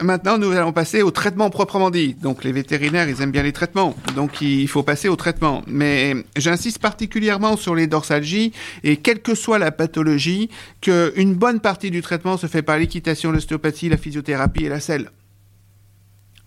Maintenant, 0.00 0.38
nous 0.38 0.52
allons 0.52 0.72
passer 0.72 1.02
au 1.02 1.10
traitement 1.10 1.50
proprement 1.50 1.90
dit. 1.90 2.14
Donc, 2.14 2.44
les 2.44 2.52
vétérinaires, 2.52 3.08
ils 3.08 3.20
aiment 3.20 3.32
bien 3.32 3.42
les 3.42 3.52
traitements. 3.52 3.96
Donc, 4.14 4.40
il 4.40 4.68
faut 4.68 4.82
passer 4.84 5.08
au 5.08 5.16
traitement. 5.16 5.62
Mais 5.66 6.14
j'insiste 6.36 6.78
particulièrement 6.78 7.56
sur 7.56 7.74
les 7.74 7.86
dorsalgies 7.86 8.52
et 8.84 8.98
quelle 8.98 9.20
que 9.20 9.34
soit 9.34 9.58
la 9.58 9.72
pathologie, 9.72 10.50
qu'une 10.80 11.34
bonne 11.34 11.60
partie 11.60 11.90
du 11.90 12.00
traitement 12.00 12.36
se 12.36 12.46
fait 12.46 12.62
par 12.62 12.78
l'équitation, 12.78 13.32
l'ostéopathie, 13.32 13.88
la 13.88 13.96
physiothérapie 13.96 14.66
et 14.66 14.68
la 14.68 14.80
selle. 14.80 15.10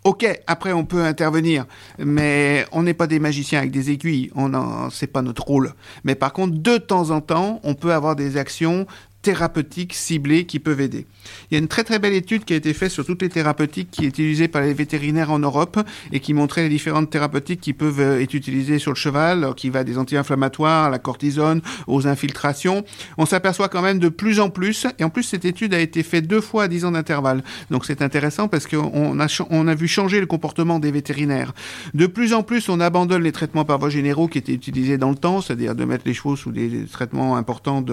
Ok, 0.03 0.25
après 0.48 0.74
on 0.74 0.84
peut 0.84 1.03
intervenir, 1.03 1.67
mais 2.00 2.65
on 2.72 2.81
n'est 2.81 2.96
pas 2.96 3.05
des 3.05 3.20
magiciens 3.20 3.60
avec 3.60 3.70
des 3.70 3.91
aiguilles, 3.91 4.31
on 4.36 4.89
c'est 4.89 5.05
pas 5.05 5.22
notre 5.22 5.43
rôle. 5.43 5.75
Mais 6.03 6.15
par 6.15 6.34
contre, 6.34 6.58
de 6.58 6.79
temps 6.79 7.12
en 7.12 7.22
temps, 7.22 7.60
on 7.63 7.75
peut 7.75 7.93
avoir 7.93 8.15
des 8.15 8.36
actions 8.36 8.88
thérapeutiques 9.21 9.93
ciblées 9.93 10.45
qui 10.45 10.59
peuvent 10.59 10.81
aider. 10.81 11.05
Il 11.49 11.53
y 11.53 11.57
a 11.57 11.59
une 11.59 11.67
très 11.67 11.83
très 11.83 11.99
belle 11.99 12.13
étude 12.13 12.45
qui 12.45 12.53
a 12.53 12.55
été 12.55 12.73
faite 12.73 12.91
sur 12.91 13.05
toutes 13.05 13.21
les 13.21 13.29
thérapeutiques 13.29 13.89
qui 13.91 14.05
est 14.05 14.07
utilisées 14.07 14.47
par 14.47 14.61
les 14.61 14.73
vétérinaires 14.73 15.31
en 15.31 15.39
Europe 15.39 15.79
et 16.11 16.19
qui 16.19 16.33
montrait 16.33 16.63
les 16.63 16.69
différentes 16.69 17.09
thérapeutiques 17.09 17.61
qui 17.61 17.73
peuvent 17.73 17.99
euh, 17.99 18.21
être 18.21 18.33
utilisées 18.33 18.79
sur 18.79 18.91
le 18.91 18.95
cheval, 18.95 19.53
qui 19.55 19.69
va 19.69 19.83
des 19.83 19.97
anti-inflammatoires, 19.97 20.85
à 20.85 20.89
la 20.89 20.99
cortisone, 20.99 21.61
aux 21.87 22.07
infiltrations. 22.07 22.83
On 23.17 23.25
s'aperçoit 23.25 23.69
quand 23.69 23.81
même 23.81 23.99
de 23.99 24.09
plus 24.09 24.39
en 24.39 24.49
plus, 24.49 24.87
et 24.97 25.03
en 25.03 25.09
plus 25.09 25.23
cette 25.23 25.45
étude 25.45 25.73
a 25.73 25.79
été 25.79 26.03
faite 26.03 26.27
deux 26.27 26.41
fois 26.41 26.63
à 26.63 26.67
10 26.67 26.85
ans 26.85 26.91
d'intervalle. 26.91 27.43
Donc 27.69 27.85
c'est 27.85 28.01
intéressant 28.01 28.47
parce 28.47 28.67
qu'on 28.67 29.19
a, 29.19 29.43
on 29.49 29.67
a 29.67 29.75
vu 29.75 29.87
changer 29.87 30.19
le 30.19 30.25
comportement 30.25 30.79
des 30.79 30.91
vétérinaires. 30.91 31.53
De 31.93 32.07
plus 32.07 32.33
en 32.33 32.43
plus, 32.43 32.69
on 32.69 32.79
abandonne 32.79 33.23
les 33.23 33.31
traitements 33.31 33.65
par 33.65 33.77
voie 33.79 33.89
généraux 33.89 34.27
qui 34.27 34.37
étaient 34.37 34.53
utilisés 34.53 34.97
dans 34.97 35.09
le 35.09 35.15
temps, 35.15 35.41
c'est-à-dire 35.41 35.75
de 35.75 35.85
mettre 35.85 36.03
les 36.05 36.13
chevaux 36.13 36.35
sous 36.35 36.51
des 36.51 36.85
traitements 36.91 37.35
importants 37.37 37.83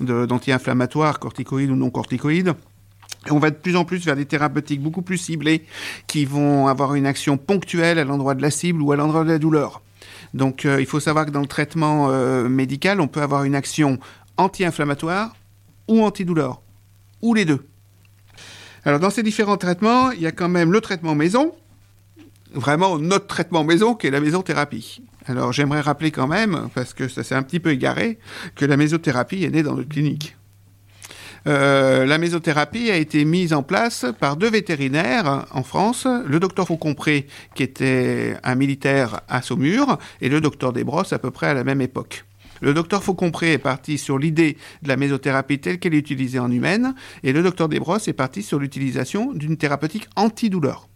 d'anti-inflammatoires, 0.00 0.75
de, 0.78 1.18
corticoïdes 1.18 1.70
ou 1.70 1.76
non 1.76 1.90
corticoïdes 1.90 2.54
on 3.30 3.38
va 3.38 3.50
de 3.50 3.56
plus 3.56 3.76
en 3.76 3.84
plus 3.84 4.04
vers 4.04 4.16
des 4.16 4.26
thérapeutiques 4.26 4.80
beaucoup 4.80 5.02
plus 5.02 5.18
ciblées 5.18 5.64
qui 6.06 6.24
vont 6.24 6.68
avoir 6.68 6.94
une 6.94 7.06
action 7.06 7.36
ponctuelle 7.36 7.98
à 7.98 8.04
l'endroit 8.04 8.34
de 8.34 8.42
la 8.42 8.50
cible 8.50 8.82
ou 8.82 8.92
à 8.92 8.96
l'endroit 8.96 9.24
de 9.24 9.30
la 9.30 9.38
douleur. 9.38 9.82
Donc 10.34 10.64
euh, 10.64 10.80
il 10.80 10.86
faut 10.86 11.00
savoir 11.00 11.26
que 11.26 11.30
dans 11.30 11.40
le 11.40 11.46
traitement 11.46 12.08
euh, 12.10 12.48
médical, 12.48 13.00
on 13.00 13.08
peut 13.08 13.22
avoir 13.22 13.44
une 13.44 13.54
action 13.54 13.98
anti-inflammatoire 14.36 15.34
ou 15.88 16.04
antidouleur, 16.04 16.60
ou 17.22 17.34
les 17.34 17.44
deux. 17.44 17.64
Alors 18.84 19.00
dans 19.00 19.10
ces 19.10 19.22
différents 19.22 19.56
traitements, 19.56 20.10
il 20.10 20.20
y 20.20 20.26
a 20.26 20.32
quand 20.32 20.48
même 20.48 20.72
le 20.72 20.80
traitement 20.80 21.14
maison, 21.14 21.52
vraiment 22.52 22.98
notre 22.98 23.26
traitement 23.26 23.64
maison 23.64 23.94
qui 23.94 24.06
est 24.06 24.10
la 24.10 24.20
mésothérapie. 24.20 25.02
Alors 25.26 25.52
j'aimerais 25.52 25.80
rappeler 25.80 26.10
quand 26.10 26.28
même, 26.28 26.68
parce 26.74 26.94
que 26.94 27.08
ça 27.08 27.24
s'est 27.24 27.34
un 27.34 27.42
petit 27.42 27.60
peu 27.60 27.70
égaré, 27.70 28.18
que 28.54 28.64
la 28.64 28.76
mésothérapie 28.76 29.44
est 29.44 29.50
née 29.50 29.62
dans 29.62 29.74
notre 29.74 29.88
clinique. 29.88 30.36
Euh, 31.46 32.06
la 32.06 32.18
mésothérapie 32.18 32.90
a 32.90 32.96
été 32.96 33.24
mise 33.24 33.52
en 33.52 33.62
place 33.62 34.06
par 34.18 34.36
deux 34.36 34.50
vétérinaires 34.50 35.46
en 35.52 35.62
France, 35.62 36.06
le 36.26 36.40
docteur 36.40 36.66
Faucompré, 36.66 37.26
qui 37.54 37.62
était 37.62 38.36
un 38.42 38.56
militaire 38.56 39.20
à 39.28 39.42
Saumur, 39.42 39.98
et 40.20 40.28
le 40.28 40.40
docteur 40.40 40.72
Desbrosses 40.72 41.12
à 41.12 41.20
peu 41.20 41.30
près 41.30 41.46
à 41.46 41.54
la 41.54 41.62
même 41.62 41.80
époque. 41.80 42.24
Le 42.60 42.74
docteur 42.74 43.04
Faucompré 43.04 43.52
est 43.52 43.58
parti 43.58 43.98
sur 43.98 44.18
l'idée 44.18 44.56
de 44.82 44.88
la 44.88 44.96
mésothérapie 44.96 45.60
telle 45.60 45.78
qu'elle 45.78 45.94
est 45.94 45.98
utilisée 45.98 46.40
en 46.40 46.50
humaine, 46.50 46.94
et 47.22 47.32
le 47.32 47.42
docteur 47.42 47.68
Desbrosses 47.68 48.08
est 48.08 48.12
parti 48.12 48.42
sur 48.42 48.58
l'utilisation 48.58 49.32
d'une 49.32 49.56
thérapeutique 49.56 50.08
antidouleur. 50.16 50.88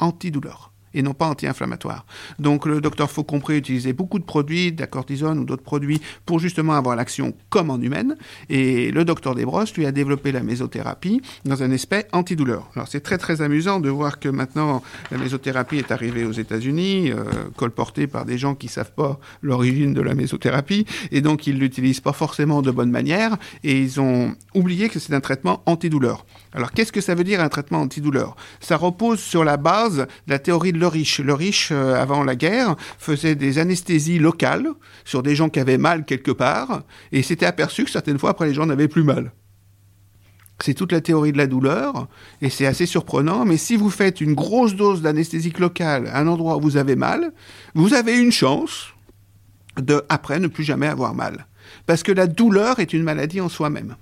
Antidouleur 0.00 0.73
et 0.94 1.02
non 1.02 1.14
pas 1.14 1.26
anti-inflammatoire. 1.26 2.06
Donc 2.38 2.66
le 2.66 2.80
docteur 2.80 3.10
Faucompré 3.10 3.58
utilisait 3.58 3.92
beaucoup 3.92 4.18
de 4.18 4.24
produits, 4.24 4.72
de 4.72 4.80
la 4.80 4.86
cortisone 4.86 5.38
ou 5.38 5.44
d'autres 5.44 5.62
produits 5.62 6.00
pour 6.26 6.38
justement 6.38 6.74
avoir 6.74 6.96
l'action 6.96 7.34
comme 7.50 7.70
en 7.70 7.80
humaine. 7.80 8.16
Et 8.48 8.90
le 8.90 9.04
docteur 9.04 9.34
Desbrosses 9.34 9.74
lui 9.74 9.86
a 9.86 9.92
développé 9.92 10.32
la 10.32 10.42
mésothérapie 10.42 11.20
dans 11.44 11.62
un 11.62 11.70
aspect 11.70 12.06
antidouleur. 12.12 12.70
Alors 12.74 12.88
c'est 12.88 13.00
très 13.00 13.18
très 13.18 13.42
amusant 13.42 13.80
de 13.80 13.88
voir 13.88 14.18
que 14.18 14.28
maintenant 14.28 14.82
la 15.10 15.18
mésothérapie 15.18 15.78
est 15.78 15.90
arrivée 15.90 16.24
aux 16.24 16.32
États-Unis, 16.32 17.10
euh, 17.10 17.24
colportée 17.56 18.06
par 18.06 18.24
des 18.24 18.38
gens 18.38 18.54
qui 18.54 18.68
savent 18.68 18.92
pas 18.92 19.18
l'origine 19.42 19.94
de 19.94 20.00
la 20.00 20.14
mésothérapie 20.14 20.86
et 21.10 21.20
donc 21.20 21.46
ils 21.46 21.58
l'utilisent 21.58 22.00
pas 22.00 22.12
forcément 22.12 22.62
de 22.62 22.70
bonne 22.70 22.90
manière 22.90 23.36
et 23.62 23.78
ils 23.78 24.00
ont 24.00 24.34
oublié 24.54 24.88
que 24.88 24.98
c'est 24.98 25.14
un 25.14 25.20
traitement 25.20 25.62
antidouleur. 25.66 26.24
Alors 26.54 26.70
qu'est-ce 26.70 26.92
que 26.92 27.00
ça 27.00 27.16
veut 27.16 27.24
dire 27.24 27.40
un 27.40 27.48
traitement 27.48 27.80
antidouleur? 27.80 28.36
Ça 28.60 28.76
repose 28.76 29.18
sur 29.18 29.42
la 29.42 29.56
base 29.56 29.98
de 29.98 30.06
la 30.28 30.38
théorie 30.38 30.72
de 30.72 30.78
le 30.78 30.86
riche. 30.86 31.18
Le 31.18 31.34
riche, 31.34 31.70
euh, 31.72 32.00
avant 32.00 32.22
la 32.22 32.36
guerre, 32.36 32.76
faisait 32.98 33.34
des 33.34 33.58
anesthésies 33.58 34.20
locales 34.20 34.68
sur 35.04 35.24
des 35.24 35.34
gens 35.34 35.48
qui 35.48 35.58
avaient 35.58 35.78
mal 35.78 36.04
quelque 36.04 36.30
part, 36.30 36.84
et 37.10 37.22
s'était 37.22 37.46
aperçu 37.46 37.84
que 37.84 37.90
certaines 37.90 38.20
fois, 38.20 38.30
après, 38.30 38.46
les 38.46 38.54
gens 38.54 38.66
n'avaient 38.66 38.88
plus 38.88 39.02
mal. 39.02 39.32
C'est 40.60 40.74
toute 40.74 40.92
la 40.92 41.00
théorie 41.00 41.32
de 41.32 41.38
la 41.38 41.48
douleur, 41.48 42.06
et 42.40 42.50
c'est 42.50 42.66
assez 42.66 42.86
surprenant, 42.86 43.44
mais 43.44 43.56
si 43.56 43.74
vous 43.74 43.90
faites 43.90 44.20
une 44.20 44.34
grosse 44.34 44.76
dose 44.76 45.02
d'anesthésique 45.02 45.58
locale 45.58 46.06
à 46.06 46.20
un 46.20 46.28
endroit 46.28 46.58
où 46.58 46.60
vous 46.60 46.76
avez 46.76 46.94
mal, 46.94 47.32
vous 47.74 47.94
avez 47.94 48.16
une 48.16 48.30
chance 48.30 48.94
de, 49.76 50.04
après, 50.08 50.38
ne 50.38 50.46
plus 50.46 50.62
jamais 50.62 50.86
avoir 50.86 51.14
mal. 51.14 51.48
Parce 51.86 52.04
que 52.04 52.12
la 52.12 52.28
douleur 52.28 52.78
est 52.78 52.92
une 52.92 53.02
maladie 53.02 53.40
en 53.40 53.48
soi-même. 53.48 53.96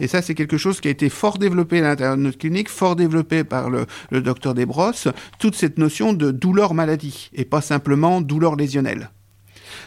Et 0.00 0.08
ça, 0.08 0.22
c'est 0.22 0.34
quelque 0.34 0.56
chose 0.56 0.80
qui 0.80 0.88
a 0.88 0.90
été 0.90 1.08
fort 1.08 1.38
développé 1.38 1.78
à 1.78 1.82
l'intérieur 1.82 2.16
de 2.16 2.22
notre 2.22 2.38
clinique, 2.38 2.68
fort 2.68 2.96
développé 2.96 3.44
par 3.44 3.70
le, 3.70 3.86
docteur 4.10 4.54
Desbrosses, 4.54 5.08
toute 5.38 5.54
cette 5.54 5.78
notion 5.78 6.12
de 6.12 6.30
douleur-maladie, 6.30 7.30
et 7.34 7.44
pas 7.44 7.60
simplement 7.60 8.20
douleur 8.20 8.56
lésionnelle. 8.56 9.10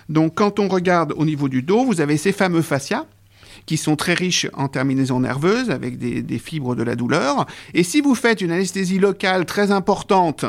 Donc 0.10 0.36
quand 0.36 0.60
on 0.60 0.68
regarde 0.68 1.14
au 1.16 1.26
niveau 1.26 1.50
du 1.50 1.62
dos, 1.62 1.86
vous 1.86 2.02
avez 2.02 2.18
ces 2.18 2.32
fameux 2.32 2.62
fascias, 2.62 3.06
qui 3.66 3.78
sont 3.78 3.96
très 3.96 4.14
riches 4.14 4.48
en 4.54 4.68
terminaisons 4.68 5.20
nerveuses, 5.20 5.72
avec 5.72 5.98
des 5.98 6.40
fibres 6.40 6.76
de 6.76 6.84
la 6.84 6.96
douleur. 6.96 7.48
Et 7.74 7.84
si 7.84 8.02
vous 8.02 8.14
faites 8.14 8.42
une 8.42 8.52
anesthésie 8.52 9.00
locale 9.00 9.46
très 9.46 9.72
importante, 9.72 10.46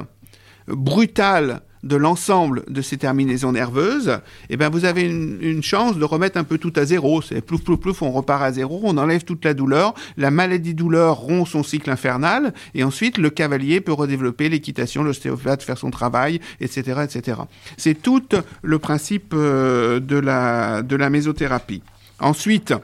brutale, 0.68 1.62
de 1.82 1.96
l'ensemble 1.96 2.64
de 2.68 2.82
ces 2.82 2.96
terminaisons 2.96 3.52
nerveuses, 3.52 4.18
eh 4.50 4.56
ben 4.56 4.68
vous 4.68 4.84
avez 4.84 5.02
une, 5.02 5.62
chance 5.62 5.96
de 5.96 6.04
remettre 6.04 6.38
un 6.38 6.44
peu 6.44 6.58
tout 6.58 6.72
à 6.76 6.84
zéro. 6.84 7.22
C'est 7.22 7.40
plouf, 7.40 7.62
plouf, 7.62 7.80
plouf, 7.80 8.02
on 8.02 8.12
repart 8.12 8.42
à 8.42 8.52
zéro, 8.52 8.80
on 8.84 8.96
enlève 8.98 9.24
toute 9.24 9.44
la 9.44 9.54
douleur, 9.54 9.94
la 10.16 10.30
maladie 10.30 10.74
douleur 10.74 11.16
rompt 11.16 11.48
son 11.48 11.62
cycle 11.62 11.90
infernal, 11.90 12.52
et 12.74 12.84
ensuite 12.84 13.18
le 13.18 13.30
cavalier 13.30 13.80
peut 13.80 13.92
redévelopper 13.92 14.48
l'équitation, 14.48 15.02
l'ostéopathe 15.02 15.62
faire 15.62 15.78
son 15.78 15.90
travail, 15.90 16.40
etc., 16.60 17.02
etc. 17.04 17.40
C'est 17.76 18.00
tout 18.00 18.22
le 18.62 18.78
principe 18.78 19.32
euh, 19.34 20.00
de 20.00 20.16
la, 20.16 20.82
de 20.82 20.96
la 20.96 21.10
mésothérapie. 21.10 21.82
Ensuite, 22.18 22.74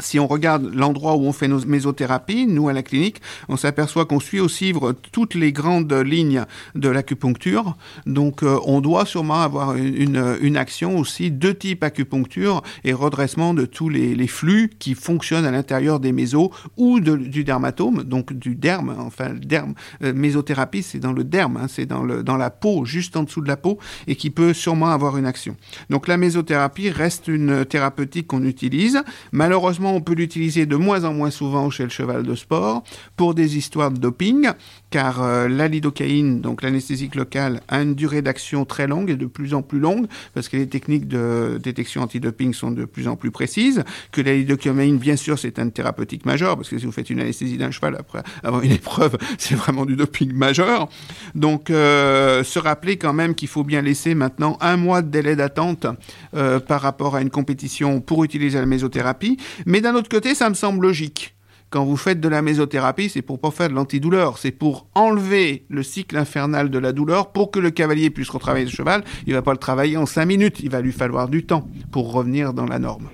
si 0.00 0.18
on 0.18 0.26
regarde 0.26 0.74
l'endroit 0.74 1.14
où 1.14 1.24
on 1.24 1.32
fait 1.32 1.46
nos 1.46 1.64
mésothérapies, 1.64 2.46
nous 2.46 2.68
à 2.68 2.72
la 2.72 2.82
clinique, 2.82 3.20
on 3.48 3.56
s'aperçoit 3.56 4.06
qu'on 4.06 4.18
suit 4.18 4.40
aussi 4.40 4.72
toutes 5.12 5.34
les 5.34 5.52
grandes 5.52 5.92
lignes 5.92 6.44
de 6.74 6.88
l'acupuncture. 6.88 7.76
Donc 8.06 8.42
euh, 8.42 8.58
on 8.64 8.80
doit 8.80 9.06
sûrement 9.06 9.42
avoir 9.42 9.76
une, 9.76 10.56
action 10.56 10.98
aussi 10.98 11.30
de 11.30 11.50
type 11.50 11.82
acupuncture 11.82 12.62
et 12.84 12.92
redressement 12.92 13.54
de 13.54 13.66
tous 13.66 13.88
les, 13.88 14.26
flux 14.26 14.70
qui 14.78 14.94
fonctionnent 14.94 15.44
à 15.44 15.50
l'intérieur 15.50 16.00
des 16.00 16.12
mésos 16.12 16.50
ou 16.76 17.00
du 17.00 17.44
dermatome, 17.44 18.02
donc 18.04 18.32
du 18.32 18.54
derme. 18.54 18.94
Enfin, 18.98 19.30
derme, 19.34 19.74
euh, 20.02 20.12
mésothérapie, 20.12 20.82
c'est 20.82 20.98
dans 20.98 21.12
le 21.12 21.24
derme, 21.24 21.56
hein, 21.56 21.66
c'est 21.68 21.86
dans 21.86 22.36
la 22.36 22.50
peau, 22.50 22.84
juste 22.84 23.16
en 23.16 23.24
dessous 23.24 23.40
de 23.40 23.48
la 23.48 23.56
peau, 23.56 23.78
et 24.06 24.16
qui 24.16 24.30
peut 24.30 24.52
sûrement 24.52 24.90
avoir 24.90 25.16
une 25.18 25.26
action. 25.26 25.56
Donc 25.90 26.08
la 26.08 26.16
mésothérapie 26.16 26.90
reste 26.90 27.28
une 27.28 27.64
thérapeutique 27.64 28.26
qu'on 28.28 28.44
utilise. 28.44 29.02
Malheureusement, 29.32 29.83
on 29.90 30.00
peut 30.00 30.14
l'utiliser 30.14 30.66
de 30.66 30.76
moins 30.76 31.04
en 31.04 31.12
moins 31.12 31.30
souvent 31.30 31.70
chez 31.70 31.82
le 31.82 31.88
cheval 31.88 32.22
de 32.22 32.34
sport 32.34 32.84
pour 33.16 33.34
des 33.34 33.56
histoires 33.56 33.90
de 33.90 33.98
doping, 33.98 34.48
car 34.90 35.22
euh, 35.22 35.48
la 35.48 35.68
lidocaïne, 35.68 36.40
donc 36.40 36.62
l'anesthésique 36.62 37.14
locale, 37.14 37.60
a 37.68 37.82
une 37.82 37.94
durée 37.94 38.22
d'action 38.22 38.64
très 38.64 38.86
longue 38.86 39.10
et 39.10 39.16
de 39.16 39.26
plus 39.26 39.54
en 39.54 39.62
plus 39.62 39.78
longue, 39.78 40.06
parce 40.34 40.48
que 40.48 40.56
les 40.56 40.68
techniques 40.68 41.08
de 41.08 41.58
détection 41.62 42.02
antidoping 42.02 42.52
sont 42.52 42.70
de 42.70 42.84
plus 42.84 43.08
en 43.08 43.16
plus 43.16 43.30
précises, 43.30 43.84
que 44.12 44.20
la 44.20 44.34
lidocaïne, 44.34 44.98
bien 44.98 45.16
sûr, 45.16 45.38
c'est 45.38 45.58
un 45.58 45.68
thérapeutique 45.68 46.26
majeur, 46.26 46.56
parce 46.56 46.68
que 46.68 46.78
si 46.78 46.86
vous 46.86 46.92
faites 46.92 47.10
une 47.10 47.20
anesthésie 47.20 47.58
d'un 47.58 47.70
cheval 47.70 47.96
après 47.98 48.22
avoir 48.42 48.62
une 48.62 48.72
épreuve, 48.80 49.16
c'est 49.38 49.54
vraiment 49.54 49.84
du 49.84 49.96
doping 49.96 50.32
majeur. 50.32 50.88
Donc, 51.34 51.70
euh, 51.70 52.44
se 52.44 52.58
rappeler 52.58 52.96
quand 52.96 53.12
même 53.12 53.34
qu'il 53.34 53.48
faut 53.48 53.64
bien 53.64 53.82
laisser 53.82 54.14
maintenant 54.14 54.56
un 54.60 54.76
mois 54.76 55.02
de 55.02 55.08
délai 55.08 55.36
d'attente 55.36 55.86
euh, 56.34 56.60
par 56.60 56.80
rapport 56.80 57.16
à 57.16 57.20
une 57.20 57.30
compétition 57.30 58.00
pour 58.00 58.24
utiliser 58.24 58.58
la 58.58 58.66
mésothérapie. 58.66 59.36
D'un 59.80 59.94
autre 59.94 60.08
côté, 60.08 60.34
ça 60.34 60.48
me 60.48 60.54
semble 60.54 60.86
logique. 60.86 61.34
Quand 61.70 61.84
vous 61.84 61.96
faites 61.96 62.20
de 62.20 62.28
la 62.28 62.40
mésothérapie, 62.40 63.08
c'est 63.08 63.22
pour 63.22 63.40
pas 63.40 63.50
faire 63.50 63.68
de 63.68 63.74
l'antidouleur, 63.74 64.38
c'est 64.38 64.52
pour 64.52 64.86
enlever 64.94 65.66
le 65.68 65.82
cycle 65.82 66.16
infernal 66.16 66.70
de 66.70 66.78
la 66.78 66.92
douleur 66.92 67.32
pour 67.32 67.50
que 67.50 67.58
le 67.58 67.70
cavalier 67.70 68.10
puisse 68.10 68.30
retravailler 68.30 68.66
le 68.66 68.70
cheval. 68.70 69.02
Il 69.26 69.34
va 69.34 69.42
pas 69.42 69.50
le 69.50 69.58
travailler 69.58 69.96
en 69.96 70.06
cinq 70.06 70.26
minutes, 70.26 70.60
il 70.60 70.70
va 70.70 70.80
lui 70.80 70.92
falloir 70.92 71.28
du 71.28 71.44
temps 71.44 71.68
pour 71.90 72.12
revenir 72.12 72.52
dans 72.52 72.66
la 72.66 72.78
norme. 72.78 73.08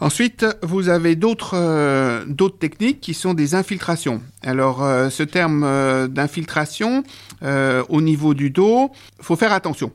Ensuite, 0.00 0.46
vous 0.62 0.88
avez 0.88 1.14
d'autres 1.14 1.54
euh, 1.54 2.24
techniques 2.58 3.00
qui 3.00 3.12
sont 3.12 3.34
des 3.34 3.54
infiltrations. 3.54 4.22
Alors, 4.42 4.82
euh, 4.82 5.10
ce 5.10 5.22
terme 5.22 5.62
euh, 5.62 6.08
d'infiltration 6.08 7.04
au 7.88 8.00
niveau 8.00 8.34
du 8.34 8.50
dos, 8.50 8.90
faut 9.20 9.36
faire 9.36 9.52
attention 9.52 9.92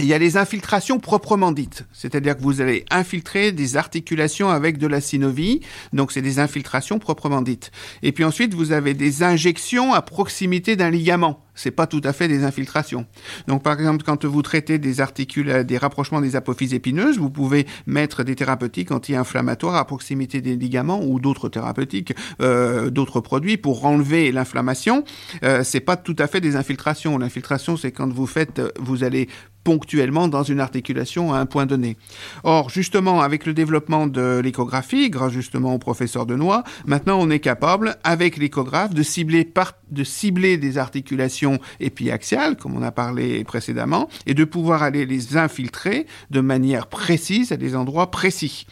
il 0.00 0.06
y 0.06 0.14
a 0.14 0.18
les 0.18 0.36
infiltrations 0.36 0.98
proprement 0.98 1.52
dites, 1.52 1.84
c'est-à-dire 1.92 2.36
que 2.36 2.42
vous 2.42 2.60
allez 2.60 2.84
infiltrer 2.90 3.52
des 3.52 3.76
articulations 3.76 4.48
avec 4.48 4.76
de 4.78 4.88
la 4.88 5.00
synovie, 5.00 5.60
donc 5.92 6.10
c'est 6.10 6.22
des 6.22 6.40
infiltrations 6.40 6.98
proprement 6.98 7.42
dites. 7.42 7.70
Et 8.02 8.10
puis 8.10 8.24
ensuite, 8.24 8.54
vous 8.54 8.72
avez 8.72 8.94
des 8.94 9.22
injections 9.22 9.94
à 9.94 10.02
proximité 10.02 10.74
d'un 10.74 10.90
ligament. 10.90 11.44
C'est 11.54 11.70
pas 11.70 11.86
tout 11.86 12.00
à 12.04 12.12
fait 12.12 12.28
des 12.28 12.44
infiltrations. 12.44 13.06
Donc 13.46 13.62
par 13.62 13.74
exemple, 13.74 14.04
quand 14.04 14.24
vous 14.24 14.42
traitez 14.42 14.78
des 14.78 15.00
articulations, 15.00 15.64
des 15.64 15.78
rapprochements 15.78 16.20
des 16.20 16.36
apophyses 16.36 16.74
épineuses, 16.74 17.18
vous 17.18 17.30
pouvez 17.30 17.66
mettre 17.86 18.24
des 18.24 18.34
thérapeutiques 18.34 18.90
anti-inflammatoires 18.90 19.76
à 19.76 19.84
proximité 19.86 20.40
des 20.40 20.56
ligaments 20.56 21.00
ou 21.02 21.20
d'autres 21.20 21.48
thérapeutiques, 21.48 22.14
euh, 22.40 22.90
d'autres 22.90 23.20
produits 23.20 23.56
pour 23.56 23.84
enlever 23.84 24.32
l'inflammation. 24.32 25.04
Euh, 25.42 25.62
c'est 25.64 25.80
pas 25.80 25.96
tout 25.96 26.16
à 26.18 26.26
fait 26.26 26.40
des 26.40 26.56
infiltrations. 26.56 27.18
L'infiltration, 27.18 27.76
c'est 27.76 27.92
quand 27.92 28.12
vous 28.12 28.26
faites, 28.26 28.60
vous 28.78 29.04
allez 29.04 29.28
ponctuellement 29.64 30.28
dans 30.28 30.42
une 30.42 30.60
articulation 30.60 31.32
à 31.32 31.38
un 31.38 31.46
point 31.46 31.66
donné. 31.66 31.96
Or, 32.44 32.68
justement, 32.68 33.22
avec 33.22 33.46
le 33.46 33.54
développement 33.54 34.06
de 34.06 34.38
l'échographie, 34.44 35.08
grâce 35.08 35.32
justement 35.32 35.74
au 35.74 35.78
professeur 35.78 36.26
Denoy, 36.26 36.62
maintenant 36.86 37.18
on 37.18 37.30
est 37.30 37.40
capable, 37.40 37.96
avec 38.04 38.36
l'échographe, 38.36 38.92
de 38.92 39.02
cibler 39.02 40.58
des 40.58 40.78
articulations 40.78 41.43
épiaxiales, 41.80 42.56
comme 42.56 42.76
on 42.76 42.82
a 42.82 42.92
parlé 42.92 43.44
précédemment, 43.44 44.08
et 44.26 44.34
de 44.34 44.44
pouvoir 44.44 44.82
aller 44.82 45.06
les 45.06 45.36
infiltrer 45.36 46.06
de 46.30 46.40
manière 46.40 46.86
précise 46.86 47.52
à 47.52 47.56
des 47.56 47.76
endroits 47.76 48.10
précis. 48.10 48.66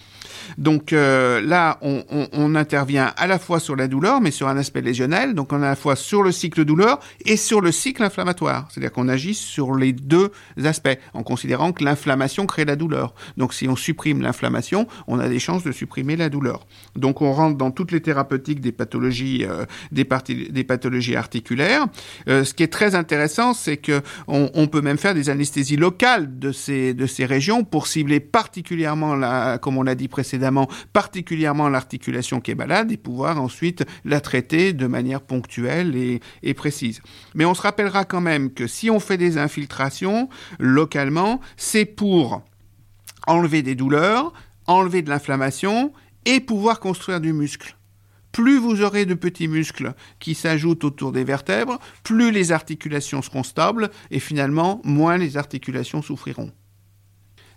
Donc 0.59 0.93
euh, 0.93 1.41
là, 1.41 1.79
on, 1.83 2.55
intervient 2.55 3.13
à 3.17 3.27
la 3.27 3.39
fois 3.39 3.61
sur 3.61 3.77
la 3.77 3.89
douleur, 3.89 4.21
mais 4.21 4.31
sur 4.31 4.49
un 4.49 4.57
aspect 4.57 4.83
lésionnel. 4.83 5.35
Donc 5.35 5.53
on 5.53 5.63
est 5.63 5.67
à 5.67 5.71
la 5.71 5.77
fois 5.77 5.97
sur 5.97 6.23
le 6.23 6.33
cycle 6.33 6.65
douleur 6.65 7.01
et 7.25 7.37
sur 7.37 7.61
le 7.61 7.73
cycle 7.73 8.03
inflammatoire. 8.03 8.69
C'est-à-dire 8.71 8.93
qu'on 8.93 9.09
agit 9.09 9.35
sur 9.35 9.75
les 9.75 9.93
deux 9.93 10.31
aspects, 10.65 10.99
en 11.15 11.23
considérant 11.23 11.73
que 11.73 11.85
l'inflammation 11.85 12.47
crée 12.47 12.65
la 12.65 12.77
douleur. 12.77 13.15
Donc 13.37 13.55
si 13.55 13.69
on 13.69 13.77
supprime 13.77 14.21
l'inflammation, 14.21 14.87
on 15.07 15.19
a 15.19 15.29
des 15.29 15.39
chances 15.39 15.65
de 15.65 15.73
supprimer 15.73 16.17
la 16.17 16.29
douleur. 16.29 16.67
Donc 16.95 17.23
on 17.23 17.33
rentre 17.33 17.57
dans 17.57 17.71
toutes 17.71 17.93
les 17.93 18.01
thérapeutiques 18.01 18.61
des 18.61 18.73
pathologies, 18.73 19.47
euh, 19.49 19.65
des, 19.91 20.05
pathologies 20.65 21.17
articulaires. 21.17 21.87
Euh, 22.29 22.45
qui 22.63 22.65
est 22.65 22.69
très 22.69 22.95
intéressant, 22.95 23.55
c'est 23.55 23.77
que 23.77 24.03
on, 24.29 24.69
peut 24.69 24.83
même 24.83 24.97
faire 24.97 25.15
des 25.15 25.31
anesthésies 25.31 25.77
locales 25.77 26.39
de 26.39 26.53
ces 26.53 27.25
régions 27.25 27.65
pour 27.65 27.89
cibler 27.89 28.21
particulièrement 28.21 29.59
comme 29.59 29.79
on 29.79 29.83
l'a 29.83 29.97
dit 29.97 30.07
précédemment, 30.07 30.69
particulièrement 30.93 31.69
l'articulation 31.69 32.41
qui 32.41 32.53
est 32.53 32.55
malade 32.55 32.93
et 32.93 32.97
pouvoir 32.97 33.41
ensuite 33.41 33.85
la 34.05 34.21
traiter 34.21 34.73
de 34.73 34.87
manière 34.87 35.23
ponctuelle 35.23 36.21
et 36.43 36.55
précise. 36.55 37.01
Mais 37.35 37.45
on 37.45 37.55
se 37.55 37.63
rappellera 37.63 38.05
quand 38.05 38.21
même 38.21 38.53
que 38.53 38.69
si 38.69 38.89
on 38.89 39.01
fait 39.01 39.19
des 39.19 39.39
infiltrations 39.39 40.29
localement, 40.61 41.41
c'est 41.57 41.85
pour 41.85 42.43
enlever 43.27 43.63
des 43.63 43.75
douleurs, 43.75 44.33
enlever 44.69 45.03
de 45.03 45.11
l'inflammation 45.11 45.93
et 46.27 46.39
pouvoir 46.39 46.79
construire 46.79 47.21
du 47.21 47.33
muscle. 47.33 47.77
Plus 48.33 48.59
vous 48.59 48.83
aurez 48.83 49.05
de 49.05 49.15
petits 49.15 49.49
muscles 49.49 49.95
qui 50.19 50.35
s'ajoutent 50.35 50.85
autour 50.85 51.13
des 51.13 51.25
vertèbres, 51.25 51.79
plus 52.03 52.31
les 52.31 52.51
articulations 52.51 53.23
seront 53.23 53.43
stables 53.43 53.91
et 54.11 54.19
finalement, 54.19 54.81
moins 54.85 55.19
les 55.19 55.37
articulations 55.37 56.03
souffriront. 56.03 56.51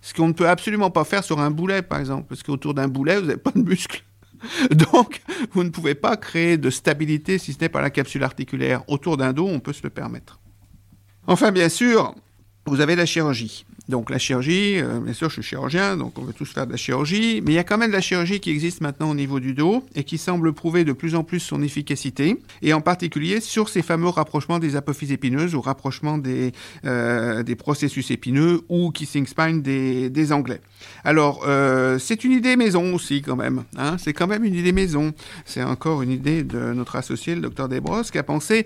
Ce 0.01 0.13
qu'on 0.13 0.27
ne 0.27 0.33
peut 0.33 0.49
absolument 0.49 0.91
pas 0.91 1.05
faire 1.05 1.23
sur 1.23 1.39
un 1.39 1.49
boulet, 1.49 1.81
par 1.81 1.99
exemple, 1.99 2.27
parce 2.29 2.43
qu'autour 2.43 2.73
d'un 2.73 2.87
boulet, 2.87 3.19
vous 3.19 3.25
n'avez 3.25 3.39
pas 3.39 3.51
de 3.51 3.63
muscles. 3.63 4.03
Donc, 4.71 5.21
vous 5.51 5.63
ne 5.63 5.69
pouvez 5.69 5.95
pas 5.95 6.17
créer 6.17 6.57
de 6.57 6.69
stabilité 6.69 7.37
si 7.37 7.53
ce 7.53 7.59
n'est 7.59 7.69
par 7.69 7.81
la 7.81 7.89
capsule 7.89 8.23
articulaire. 8.23 8.83
Autour 8.87 9.17
d'un 9.17 9.33
dos, 9.33 9.47
on 9.47 9.59
peut 9.59 9.73
se 9.73 9.81
le 9.81 9.89
permettre. 9.89 10.39
Enfin, 11.25 11.51
bien 11.51 11.69
sûr, 11.69 12.13
vous 12.65 12.81
avez 12.81 12.95
la 12.95 13.05
chirurgie. 13.05 13.65
Donc 13.87 14.09
la 14.09 14.17
chirurgie, 14.17 14.79
euh, 14.79 14.99
bien 14.99 15.13
sûr, 15.13 15.29
je 15.29 15.35
suis 15.35 15.43
chirurgien, 15.43 15.95
donc 15.95 16.17
on 16.17 16.23
veut 16.23 16.33
tous 16.33 16.51
faire 16.51 16.65
de 16.65 16.71
la 16.71 16.77
chirurgie, 16.77 17.41
mais 17.45 17.51
il 17.51 17.55
y 17.55 17.59
a 17.59 17.63
quand 17.63 17.77
même 17.77 17.89
de 17.89 17.95
la 17.95 18.01
chirurgie 18.01 18.39
qui 18.39 18.49
existe 18.49 18.81
maintenant 18.81 19.11
au 19.11 19.13
niveau 19.13 19.39
du 19.39 19.53
dos 19.53 19.83
et 19.93 20.03
qui 20.03 20.17
semble 20.17 20.53
prouver 20.53 20.83
de 20.83 20.91
plus 20.91 21.13
en 21.13 21.23
plus 21.23 21.39
son 21.39 21.61
efficacité, 21.61 22.37
et 22.63 22.73
en 22.73 22.81
particulier 22.81 23.39
sur 23.41 23.69
ces 23.69 23.83
fameux 23.83 24.09
rapprochements 24.09 24.57
des 24.57 24.75
apophyses 24.75 25.11
épineuses 25.11 25.53
ou 25.53 25.61
rapprochements 25.61 26.17
des, 26.17 26.51
euh, 26.85 27.43
des 27.43 27.55
processus 27.55 28.09
épineux 28.09 28.61
ou 28.69 28.89
kissing 28.89 29.27
spine 29.27 29.61
des, 29.61 30.09
des 30.09 30.31
Anglais. 30.31 30.61
Alors, 31.03 31.43
euh, 31.45 31.99
c'est 31.99 32.23
une 32.23 32.31
idée 32.31 32.55
maison 32.55 32.95
aussi 32.95 33.21
quand 33.21 33.35
même, 33.35 33.65
hein, 33.77 33.97
c'est 33.99 34.13
quand 34.13 34.27
même 34.27 34.43
une 34.43 34.55
idée 34.55 34.71
maison. 34.71 35.13
C'est 35.45 35.63
encore 35.63 36.01
une 36.01 36.11
idée 36.11 36.43
de 36.43 36.73
notre 36.73 36.95
associé, 36.95 37.35
le 37.35 37.41
docteur 37.41 37.69
Desbrosses, 37.69 38.09
qui 38.09 38.17
a 38.17 38.23
pensé, 38.23 38.65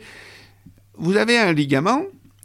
vous 0.98 1.18
avez 1.18 1.38
un 1.38 1.52
ligament, 1.52 2.04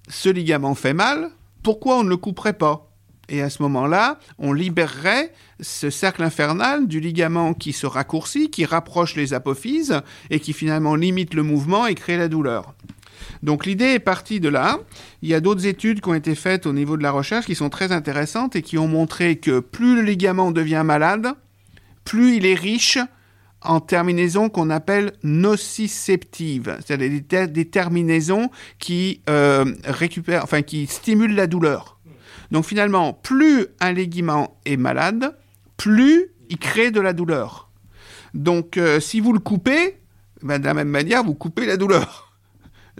ce 0.08 0.28
ligament 0.28 0.74
fait 0.74 0.94
mal, 0.94 1.30
pourquoi 1.64 1.98
on 1.98 2.04
ne 2.04 2.10
le 2.10 2.16
couperait 2.16 2.52
pas 2.52 2.90
et 3.30 3.40
à 3.40 3.48
ce 3.48 3.62
moment-là, 3.62 4.18
on 4.38 4.52
libérerait 4.52 5.32
ce 5.58 5.88
cercle 5.88 6.22
infernal 6.22 6.86
du 6.86 7.00
ligament 7.00 7.54
qui 7.54 7.72
se 7.72 7.86
raccourcit, 7.86 8.50
qui 8.50 8.66
rapproche 8.66 9.16
les 9.16 9.32
apophyses 9.32 10.02
et 10.28 10.40
qui 10.40 10.52
finalement 10.52 10.94
limite 10.94 11.32
le 11.32 11.42
mouvement 11.42 11.86
et 11.86 11.94
crée 11.94 12.18
la 12.18 12.28
douleur. 12.28 12.74
Donc 13.42 13.64
l'idée 13.64 13.94
est 13.94 13.98
partie 13.98 14.40
de 14.40 14.50
là. 14.50 14.78
Il 15.22 15.30
y 15.30 15.34
a 15.34 15.40
d'autres 15.40 15.66
études 15.66 16.02
qui 16.02 16.08
ont 16.10 16.14
été 16.14 16.34
faites 16.34 16.66
au 16.66 16.74
niveau 16.74 16.98
de 16.98 17.02
la 17.02 17.10
recherche 17.10 17.46
qui 17.46 17.54
sont 17.54 17.70
très 17.70 17.92
intéressantes 17.92 18.56
et 18.56 18.62
qui 18.62 18.76
ont 18.76 18.88
montré 18.88 19.36
que 19.36 19.60
plus 19.60 19.96
le 19.96 20.02
ligament 20.02 20.50
devient 20.50 20.82
malade, 20.84 21.28
plus 22.04 22.36
il 22.36 22.44
est 22.44 22.54
riche 22.54 22.98
en 23.64 23.80
terminaisons 23.80 24.48
qu'on 24.48 24.70
appelle 24.70 25.12
nociceptives, 25.22 26.78
c'est-à-dire 26.84 27.48
des, 27.48 27.64
terminaisons 27.64 28.50
qui 28.78 29.22
euh, 29.28 29.64
récupèrent, 29.84 30.44
enfin 30.44 30.62
qui 30.62 30.86
stimulent 30.86 31.34
la 31.34 31.46
douleur. 31.46 31.98
Donc 32.50 32.64
finalement, 32.64 33.12
plus 33.12 33.66
un 33.80 33.92
ligament 33.92 34.60
est 34.64 34.76
malade, 34.76 35.36
plus 35.76 36.26
il 36.50 36.58
crée 36.58 36.90
de 36.90 37.00
la 37.00 37.12
douleur. 37.12 37.70
Donc 38.34 38.76
euh, 38.76 39.00
si 39.00 39.20
vous 39.20 39.32
le 39.32 39.38
coupez, 39.38 39.98
ben, 40.42 40.58
de 40.58 40.64
la 40.66 40.74
même 40.74 40.88
manière, 40.88 41.24
vous 41.24 41.34
coupez 41.34 41.66
la 41.66 41.76
douleur. 41.76 42.32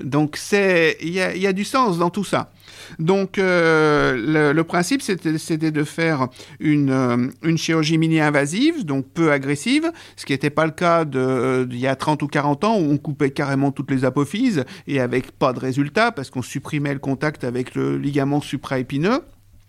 Donc 0.03 0.37
c'est 0.37 0.97
il 1.01 1.11
y 1.11 1.21
a, 1.21 1.53
du 1.53 1.65
sens 1.65 1.99
dans 1.99 2.11
tout 2.11 2.25
ça. 2.25 2.53
Donc 2.99 3.39
euh, 3.39 4.53
le, 4.53 4.65
principe 4.65 5.03
c'était 5.03 5.71
de 5.71 5.85
faire 5.85 6.29
une, 6.61 6.91
euh, 6.91 7.29
une 7.43 7.59
chirurgie 7.59 7.99
mini-invasive, 7.99 8.85
donc 8.85 9.07
peu 9.13 9.33
agressive, 9.33 9.91
ce 10.17 10.25
qui 10.25 10.33
n'était 10.33 10.51
pas 10.51 10.65
le 10.65 10.73
cas 10.73 11.05
de, 11.05 11.67
il 11.71 11.79
y 11.79 11.87
a 11.87 11.97
30 11.97 12.23
ou 12.23 12.27
40 12.27 12.65
ans 12.65 12.79
où 12.79 12.91
on 12.91 12.99
coupait 12.99 13.31
carrément 13.31 13.73
toutes 13.73 13.91
les 13.91 14.05
apophyses 14.05 14.65
et 14.87 15.01
avec 15.01 15.33
pas 15.33 15.53
de 15.53 15.61
résultat 15.61 16.13
parce 16.13 16.31
qu'on 16.31 16.43
supprimait 16.43 16.95
le 16.95 17.01
contact 17.01 17.45
avec 17.45 17.75
le 17.75 17.99
ligament 17.99 18.41
supraépineux. 18.41 19.21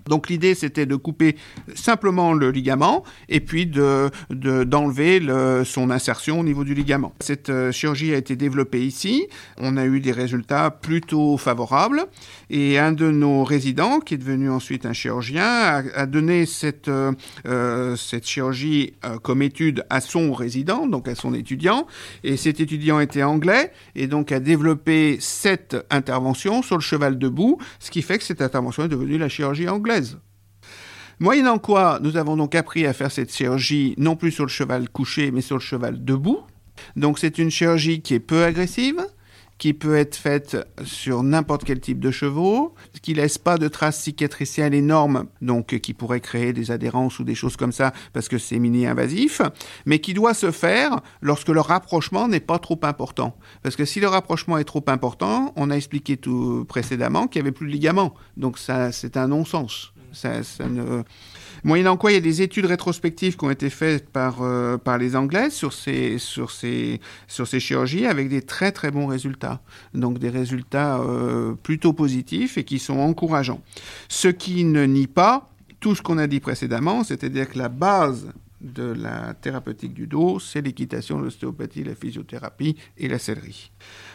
Donc 0.07 0.29
l'idée 0.29 0.53
c'était 0.53 0.85
de 0.85 0.95
couper 0.95 1.35
simplement 1.73 2.33
le 2.33 2.51
ligament 2.51 3.03
et 3.27 3.39
puis 3.39 3.65
de, 3.65 4.11
d'enlever 4.29 5.21
son 5.65 5.89
insertion 5.89 6.39
au 6.39 6.43
niveau 6.43 6.63
du 6.63 6.73
ligament. 6.73 7.13
Cette 7.19 7.49
euh, 7.49 7.71
chirurgie 7.71 8.13
a 8.13 8.17
été 8.17 8.35
développée 8.35 8.85
ici. 8.85 9.27
On 9.57 9.77
a 9.77 9.85
eu 9.85 9.99
des 9.99 10.11
résultats 10.11 10.69
plutôt 10.69 11.37
favorables 11.37 12.05
et 12.49 12.77
un 12.79 12.91
de 12.91 13.09
nos 13.11 13.43
résidents, 13.43 13.99
qui 13.99 14.15
est 14.15 14.17
devenu 14.17 14.49
ensuite 14.49 14.85
un 14.85 14.93
chirurgien, 14.93 15.83
a, 15.93 16.05
donné 16.05 16.45
cette, 16.45 16.87
euh, 16.87 17.11
euh, 17.47 17.95
cette 17.95 18.27
chirurgie 18.27 18.93
comme 19.23 19.41
étude 19.41 19.85
à 19.89 20.01
son 20.01 20.33
résident, 20.33 20.87
donc 20.87 21.07
à 21.07 21.15
son 21.15 21.33
étudiant. 21.33 21.87
Et 22.23 22.37
cet 22.37 22.59
étudiant 22.59 22.99
était 22.99 23.23
anglais 23.23 23.71
et 23.95 24.07
donc 24.07 24.31
a 24.31 24.39
développé 24.39 25.17
cette 25.19 25.75
intervention 25.89 26.61
sur 26.61 26.75
le 26.75 26.81
cheval 26.81 27.17
debout, 27.17 27.57
ce 27.79 27.91
qui 27.91 28.01
fait 28.01 28.17
que 28.17 28.23
cette 28.23 28.41
intervention 28.41 28.83
est 28.83 28.89
devenue 28.89 29.17
la 29.17 29.29
chirurgie 29.29 29.69
anglaise. 29.69 30.17
Moyennant 31.19 31.59
quoi, 31.59 31.99
nous 32.01 32.17
avons 32.17 32.35
donc 32.35 32.55
appris 32.55 32.85
à 32.85 32.91
faire 32.91 33.11
cette 33.11 33.33
chirurgie 33.33 33.95
non 33.97 34.17
plus 34.17 34.31
sur 34.31 34.43
le 34.43 34.49
cheval 34.49 34.89
couché, 34.89 35.31
mais 35.31 35.41
sur 35.41 35.55
le 35.55 35.61
cheval 35.61 36.03
debout. 36.03 36.39
Donc 36.97 37.19
c'est 37.19 37.37
une 37.37 37.49
chirurgie 37.49 38.01
qui 38.01 38.15
est 38.15 38.19
peu 38.19 38.43
agressive, 38.43 38.99
qui 39.57 39.73
peut 39.73 39.95
être 39.95 40.15
faite 40.15 40.57
sur 40.83 41.23
n'importe 41.23 41.63
quel 41.63 41.79
type 41.79 41.99
de 41.99 42.11
chevaux, 42.11 42.75
qui 43.01 43.13
laisse 43.13 43.37
pas 43.37 43.57
de 43.57 43.67
traces 43.67 44.01
cicatricielles 44.01 44.73
énormes, 44.73 45.27
donc 45.41 45.79
qui 45.79 45.93
pourrait 45.93 46.19
créer 46.19 46.51
des 46.51 46.71
adhérences 46.71 47.19
ou 47.19 47.23
des 47.23 47.35
choses 47.35 47.55
comme 47.55 47.71
ça 47.71 47.93
parce 48.13 48.27
que 48.27 48.37
c'est 48.37 48.59
mini-invasif, 48.59 49.41
mais 49.85 49.99
qui 49.99 50.13
doit 50.13 50.33
se 50.33 50.51
faire 50.51 50.99
lorsque 51.21 51.49
le 51.49 51.61
rapprochement 51.61 52.27
n'est 52.27 52.39
pas 52.39 52.59
trop 52.59 52.79
important. 52.83 53.37
Parce 53.63 53.75
que 53.75 53.85
si 53.85 53.99
le 53.99 54.07
rapprochement 54.07 54.57
est 54.57 54.65
trop 54.65 54.83
important, 54.87 55.53
on 55.55 55.71
a 55.71 55.75
expliqué 55.75 56.17
tout 56.17 56.65
précédemment 56.67 57.27
qu'il 57.27 57.41
n'y 57.41 57.47
avait 57.47 57.55
plus 57.55 57.67
de 57.67 57.71
ligaments, 57.71 58.13
donc 58.35 58.57
ça 58.57 58.91
c'est 58.91 59.15
un 59.17 59.27
non-sens. 59.27 59.93
Ça 60.11 60.39
ne... 60.67 61.03
Moyennant 61.65 61.97
quoi, 61.97 62.11
il 62.11 62.13
y 62.13 62.17
a 62.17 62.21
des 62.21 62.43
études 62.43 62.67
rétrospectives 62.67 63.37
qui 63.37 63.43
ont 63.43 63.49
été 63.49 63.71
faites 63.71 64.07
par, 64.07 64.43
euh, 64.43 64.77
par 64.77 64.99
les 64.99 65.15
Anglais 65.15 65.49
sur 65.49 65.73
ces, 65.73 66.19
sur, 66.19 66.51
ces, 66.51 67.01
sur 67.27 67.47
ces 67.47 67.59
chirurgies 67.59 68.05
avec 68.05 68.29
des 68.29 68.43
très 68.43 68.71
très 68.71 68.91
bons 68.91 69.07
résultats. 69.07 69.61
Donc 69.95 70.19
des 70.19 70.29
résultats 70.29 70.99
euh, 70.99 71.55
plutôt 71.55 71.91
positifs 71.91 72.59
et 72.59 72.63
qui 72.63 72.77
sont 72.77 72.99
encourageants. 72.99 73.63
Ce 74.09 74.27
qui 74.27 74.63
ne 74.63 74.85
nie 74.85 75.07
pas 75.07 75.49
tout 75.79 75.95
ce 75.95 76.03
qu'on 76.03 76.19
a 76.19 76.27
dit 76.27 76.39
précédemment, 76.39 77.03
c'est-à-dire 77.03 77.49
que 77.49 77.57
la 77.57 77.69
base 77.69 78.31
de 78.61 78.83
la 78.83 79.33
thérapeutique 79.33 79.93
du 79.93 80.07
dos, 80.07 80.39
c'est 80.39 80.61
l'équitation, 80.61 81.19
l'ostéopathie, 81.19 81.83
la 81.83 81.95
physiothérapie 81.95 82.75
et 82.97 83.07
la 83.07 83.19
sellerie. 83.19 83.71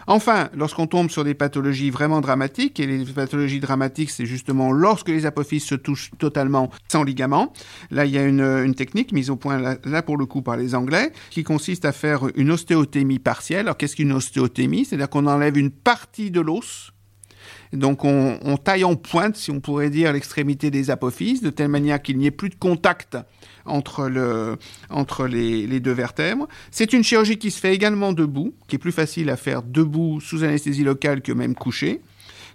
Enfin, 0.06 0.48
lorsqu'on 0.54 0.86
tombe 0.86 1.10
sur 1.10 1.24
des 1.24 1.34
pathologies 1.34 1.90
vraiment 1.90 2.20
dramatiques, 2.20 2.80
et 2.80 2.86
les 2.86 3.04
pathologies 3.04 3.60
dramatiques, 3.60 4.10
c'est 4.10 4.26
justement 4.26 4.72
lorsque 4.72 5.08
les 5.08 5.26
apophyses 5.26 5.64
se 5.64 5.74
touchent 5.74 6.10
totalement 6.18 6.70
sans 6.88 7.04
ligament, 7.04 7.52
là, 7.90 8.04
il 8.06 8.12
y 8.12 8.18
a 8.18 8.24
une, 8.24 8.74
technique 8.74 9.12
mise 9.12 9.30
au 9.30 9.36
point, 9.36 9.76
là, 9.84 10.02
pour 10.02 10.16
le 10.16 10.26
coup, 10.26 10.42
par 10.42 10.56
les 10.56 10.74
Anglais, 10.74 11.12
qui 11.30 11.44
consiste 11.44 11.84
à 11.84 11.92
faire 11.92 12.26
une 12.34 12.50
ostéotémie 12.50 13.18
partielle. 13.18 13.60
Alors, 13.60 13.76
qu'est-ce 13.76 13.96
qu'une 13.96 14.12
ostéotémie? 14.12 14.84
C'est-à-dire 14.84 15.10
qu'on 15.10 15.26
enlève 15.26 15.58
une 15.58 15.70
partie 15.70 16.30
de 16.30 16.40
l'os, 16.40 16.92
donc 17.72 18.04
on, 18.04 18.56
taille 18.56 18.84
en 18.84 18.96
pointe, 18.96 19.36
si 19.36 19.50
on 19.50 19.60
pourrait 19.60 19.90
dire, 19.90 20.12
l'extrémité 20.12 20.70
des 20.70 20.90
apophyses, 20.90 21.42
de 21.42 21.50
telle 21.50 21.68
manière 21.68 22.02
qu'il 22.02 22.18
n'y 22.18 22.26
ait 22.26 22.30
plus 22.30 22.48
de 22.48 22.54
contact 22.54 23.16
entre, 23.64 24.08
le, 24.08 24.56
entre 24.88 25.26
les, 25.26 25.66
les, 25.66 25.80
deux 25.80 25.92
vertèbres. 25.92 26.48
C'est 26.70 26.92
une 26.92 27.04
chirurgie 27.04 27.38
qui 27.38 27.50
se 27.50 27.60
fait 27.60 27.74
également 27.74 28.12
debout, 28.12 28.54
qui 28.68 28.76
est 28.76 28.78
plus 28.78 28.92
facile 28.92 29.30
à 29.30 29.36
faire 29.36 29.62
debout 29.62 30.20
sous 30.20 30.42
anesthésie 30.42 30.84
locale 30.84 31.22
que 31.22 31.32
même 31.32 31.54
couché, 31.54 32.00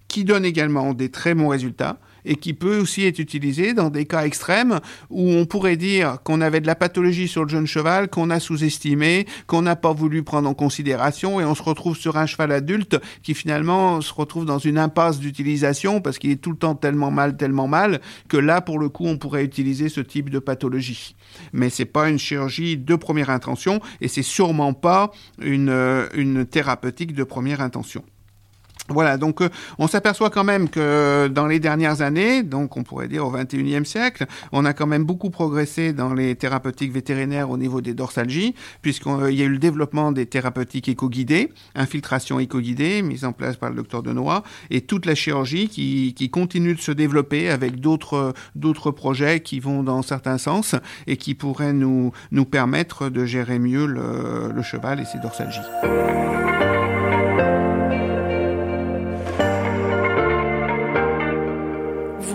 qui 0.08 0.24
donne 0.24 0.46
également 0.46 0.94
des 0.94 1.10
très 1.10 1.34
bons 1.34 1.48
résultats 1.48 1.98
et 2.26 2.36
qui 2.36 2.54
peut 2.54 2.80
aussi 2.80 3.06
être 3.06 3.20
utilisé 3.20 3.74
dans 3.74 3.90
des 3.90 4.06
cas 4.06 4.26
extrêmes 4.26 4.80
où 5.10 5.32
on 5.32 5.46
pourrait 5.46 5.78
dire 5.78 6.18
qu'on 6.24 6.42
avait 6.42 6.62
de 6.62 6.68
la 6.68 6.76
pathologie 6.76 7.28
sur 7.28 7.44
le 7.44 7.50
jeune 7.50 7.68
cheval, 7.68 8.10
qu'on 8.10 8.30
a 8.30 8.40
sous-estimé, 8.40 9.26
qu'on 9.48 9.62
n'a 9.62 9.76
pas 9.76 9.94
voulu 9.94 10.24
prendre 10.24 10.50
en 10.50 10.54
considération 10.54 11.40
et 11.40 11.46
on 11.46 11.56
se 11.56 11.64
retrouve 11.64 11.98
sur 11.98 12.18
un 12.18 12.26
cheval 12.26 12.52
adulte 12.52 13.00
qui 13.24 13.34
finalement 13.34 14.02
se 14.02 14.14
retrouve 14.14 14.46
dans 14.46 14.60
une 14.60 14.78
impasse 14.78 15.20
d'utilisation 15.20 16.02
parce 16.02 16.18
qu'il 16.18 16.32
est 16.32 16.42
tout 16.42 16.52
le 16.52 16.58
temps 16.58 16.76
tellement 16.76 17.12
mal, 17.12 17.38
tellement 17.38 17.68
mal 17.68 18.02
que 18.28 18.38
là, 18.38 18.62
pour 18.62 18.80
le 18.80 18.90
coup, 18.90 19.06
on 19.06 19.18
pourrait 19.18 19.44
utiliser 19.44 19.90
ce 19.90 20.02
type 20.02 20.30
de 20.30 20.40
pathologie. 20.40 21.16
Mais 21.54 21.70
c'est 21.70 21.86
pas 21.86 22.10
une 22.10 22.20
chirurgie 22.20 22.78
de 22.78 22.96
première 22.96 23.30
intention 23.30 23.80
et 24.02 24.08
c'est 24.08 24.24
sûrement 24.24 24.74
pas 24.74 25.12
une, 25.42 26.08
une 26.14 26.46
thérapeutique 26.46 27.14
de 27.14 27.24
première 27.24 27.62
intention. 27.62 28.04
Voilà, 28.90 29.18
donc 29.18 29.42
euh, 29.42 29.50
on 29.80 29.88
s'aperçoit 29.88 30.30
quand 30.30 30.44
même 30.44 30.70
que 30.70 31.28
dans 31.28 31.48
les 31.48 31.60
dernières 31.60 32.02
années, 32.02 32.44
donc 32.44 32.78
on 32.78 32.84
pourrait 32.84 33.08
dire 33.08 33.26
au 33.26 33.36
21e 33.36 33.84
siècle, 33.84 34.28
on 34.52 34.64
a 34.64 34.74
quand 34.74 34.86
même 34.86 35.06
beaucoup 35.06 35.32
progressé 35.32 35.92
dans 35.92 36.14
les 36.14 36.36
thérapeutiques 36.36 36.92
vétérinaires 36.92 37.50
au 37.50 37.58
niveau 37.58 37.82
des 37.82 37.96
dorsalgies, 37.96 38.54
puisqu'il 38.84 39.34
y 39.34 39.42
a 39.42 39.46
eu 39.46 39.50
le 39.50 39.58
développement 39.58 40.12
des 40.12 40.28
thérapeutiques 40.28 40.88
éco-guidées, 40.88 41.52
infiltration 41.74 42.40
éco-guidée, 42.40 43.02
mise 43.02 43.26
en 43.26 43.32
place 43.32 43.56
par 43.56 43.72
le 43.72 43.76
docteur 43.76 44.04
Denoy, 44.04 44.44
et 44.70 44.82
toute 44.82 45.08
la 45.08 45.16
chirurgie 45.16 45.68
qui, 45.68 46.14
continue 46.32 46.76
de 46.76 46.82
se 46.82 46.92
développer 46.92 47.50
avec 47.50 47.80
d'autres 47.80 48.34
d'autres 48.56 48.92
projets 48.92 49.40
qui 49.40 49.60
vont 49.60 49.84
dans 49.84 50.02
certains 50.02 50.38
sens 50.38 50.76
et 51.08 51.18
qui 51.18 51.34
pourraient 51.34 51.74
nous, 51.74 52.12
nous 52.32 52.46
permettre 52.46 53.10
de 53.10 53.26
gérer 53.26 53.58
mieux 53.58 53.86
le, 53.86 54.52
le 54.54 54.62
cheval 54.64 55.00
et 55.00 55.06
ses 55.06 55.20
dorsalgies. 55.20 55.62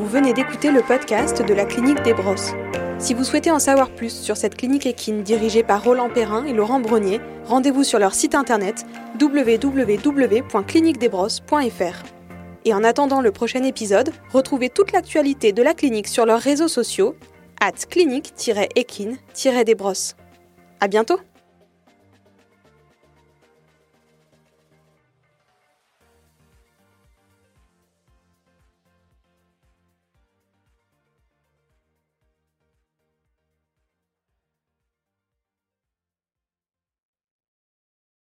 Venez 0.07 0.33
d'écouter 0.33 0.71
le 0.71 0.81
podcast 0.83 1.45
de 1.47 1.55
la 1.55 1.65
clinique 1.65 2.03
des 2.03 2.15
Brosses. 2.15 2.53
Si 2.99 3.15
vous 3.15 3.25
souhaitez 3.25 3.51
en 3.51 3.59
savoir 3.59 3.91
plus 3.91 4.15
sur 4.15 4.37
cette 4.37 4.57
clinique 4.57 4.85
équine 4.87 5.23
dirigée 5.23 5.63
par 5.63 5.83
Roland 5.83 6.11
Perrin 6.11 6.45
et 6.45 6.53
Laurent 6.53 6.81
Brognier, 6.81 7.19
rendez-vous 7.47 7.83
sur 7.83 7.99
leur 7.99 8.13
site 8.15 8.35
internet 8.35 8.85
www.cliniquedesbrosses.fr. 9.21 12.05
Et 12.67 12.75
en 12.75 12.85
attendant 12.85 13.23
le 13.23 13.33
prochain 13.33 13.63
épisode, 13.63 14.11
retrouvez 14.33 14.69
toute 14.69 14.93
l'actualité 14.93 15.53
de 15.53 15.63
la 15.63 15.73
clinique 15.75 16.09
sur 16.09 16.27
leurs 16.27 16.41
réseaux 16.41 16.69
sociaux, 16.69 17.15
at 17.61 17.73
clinique-équine-desbrosses. 17.89 20.17
À 20.81 20.89
bientôt! 20.89 21.21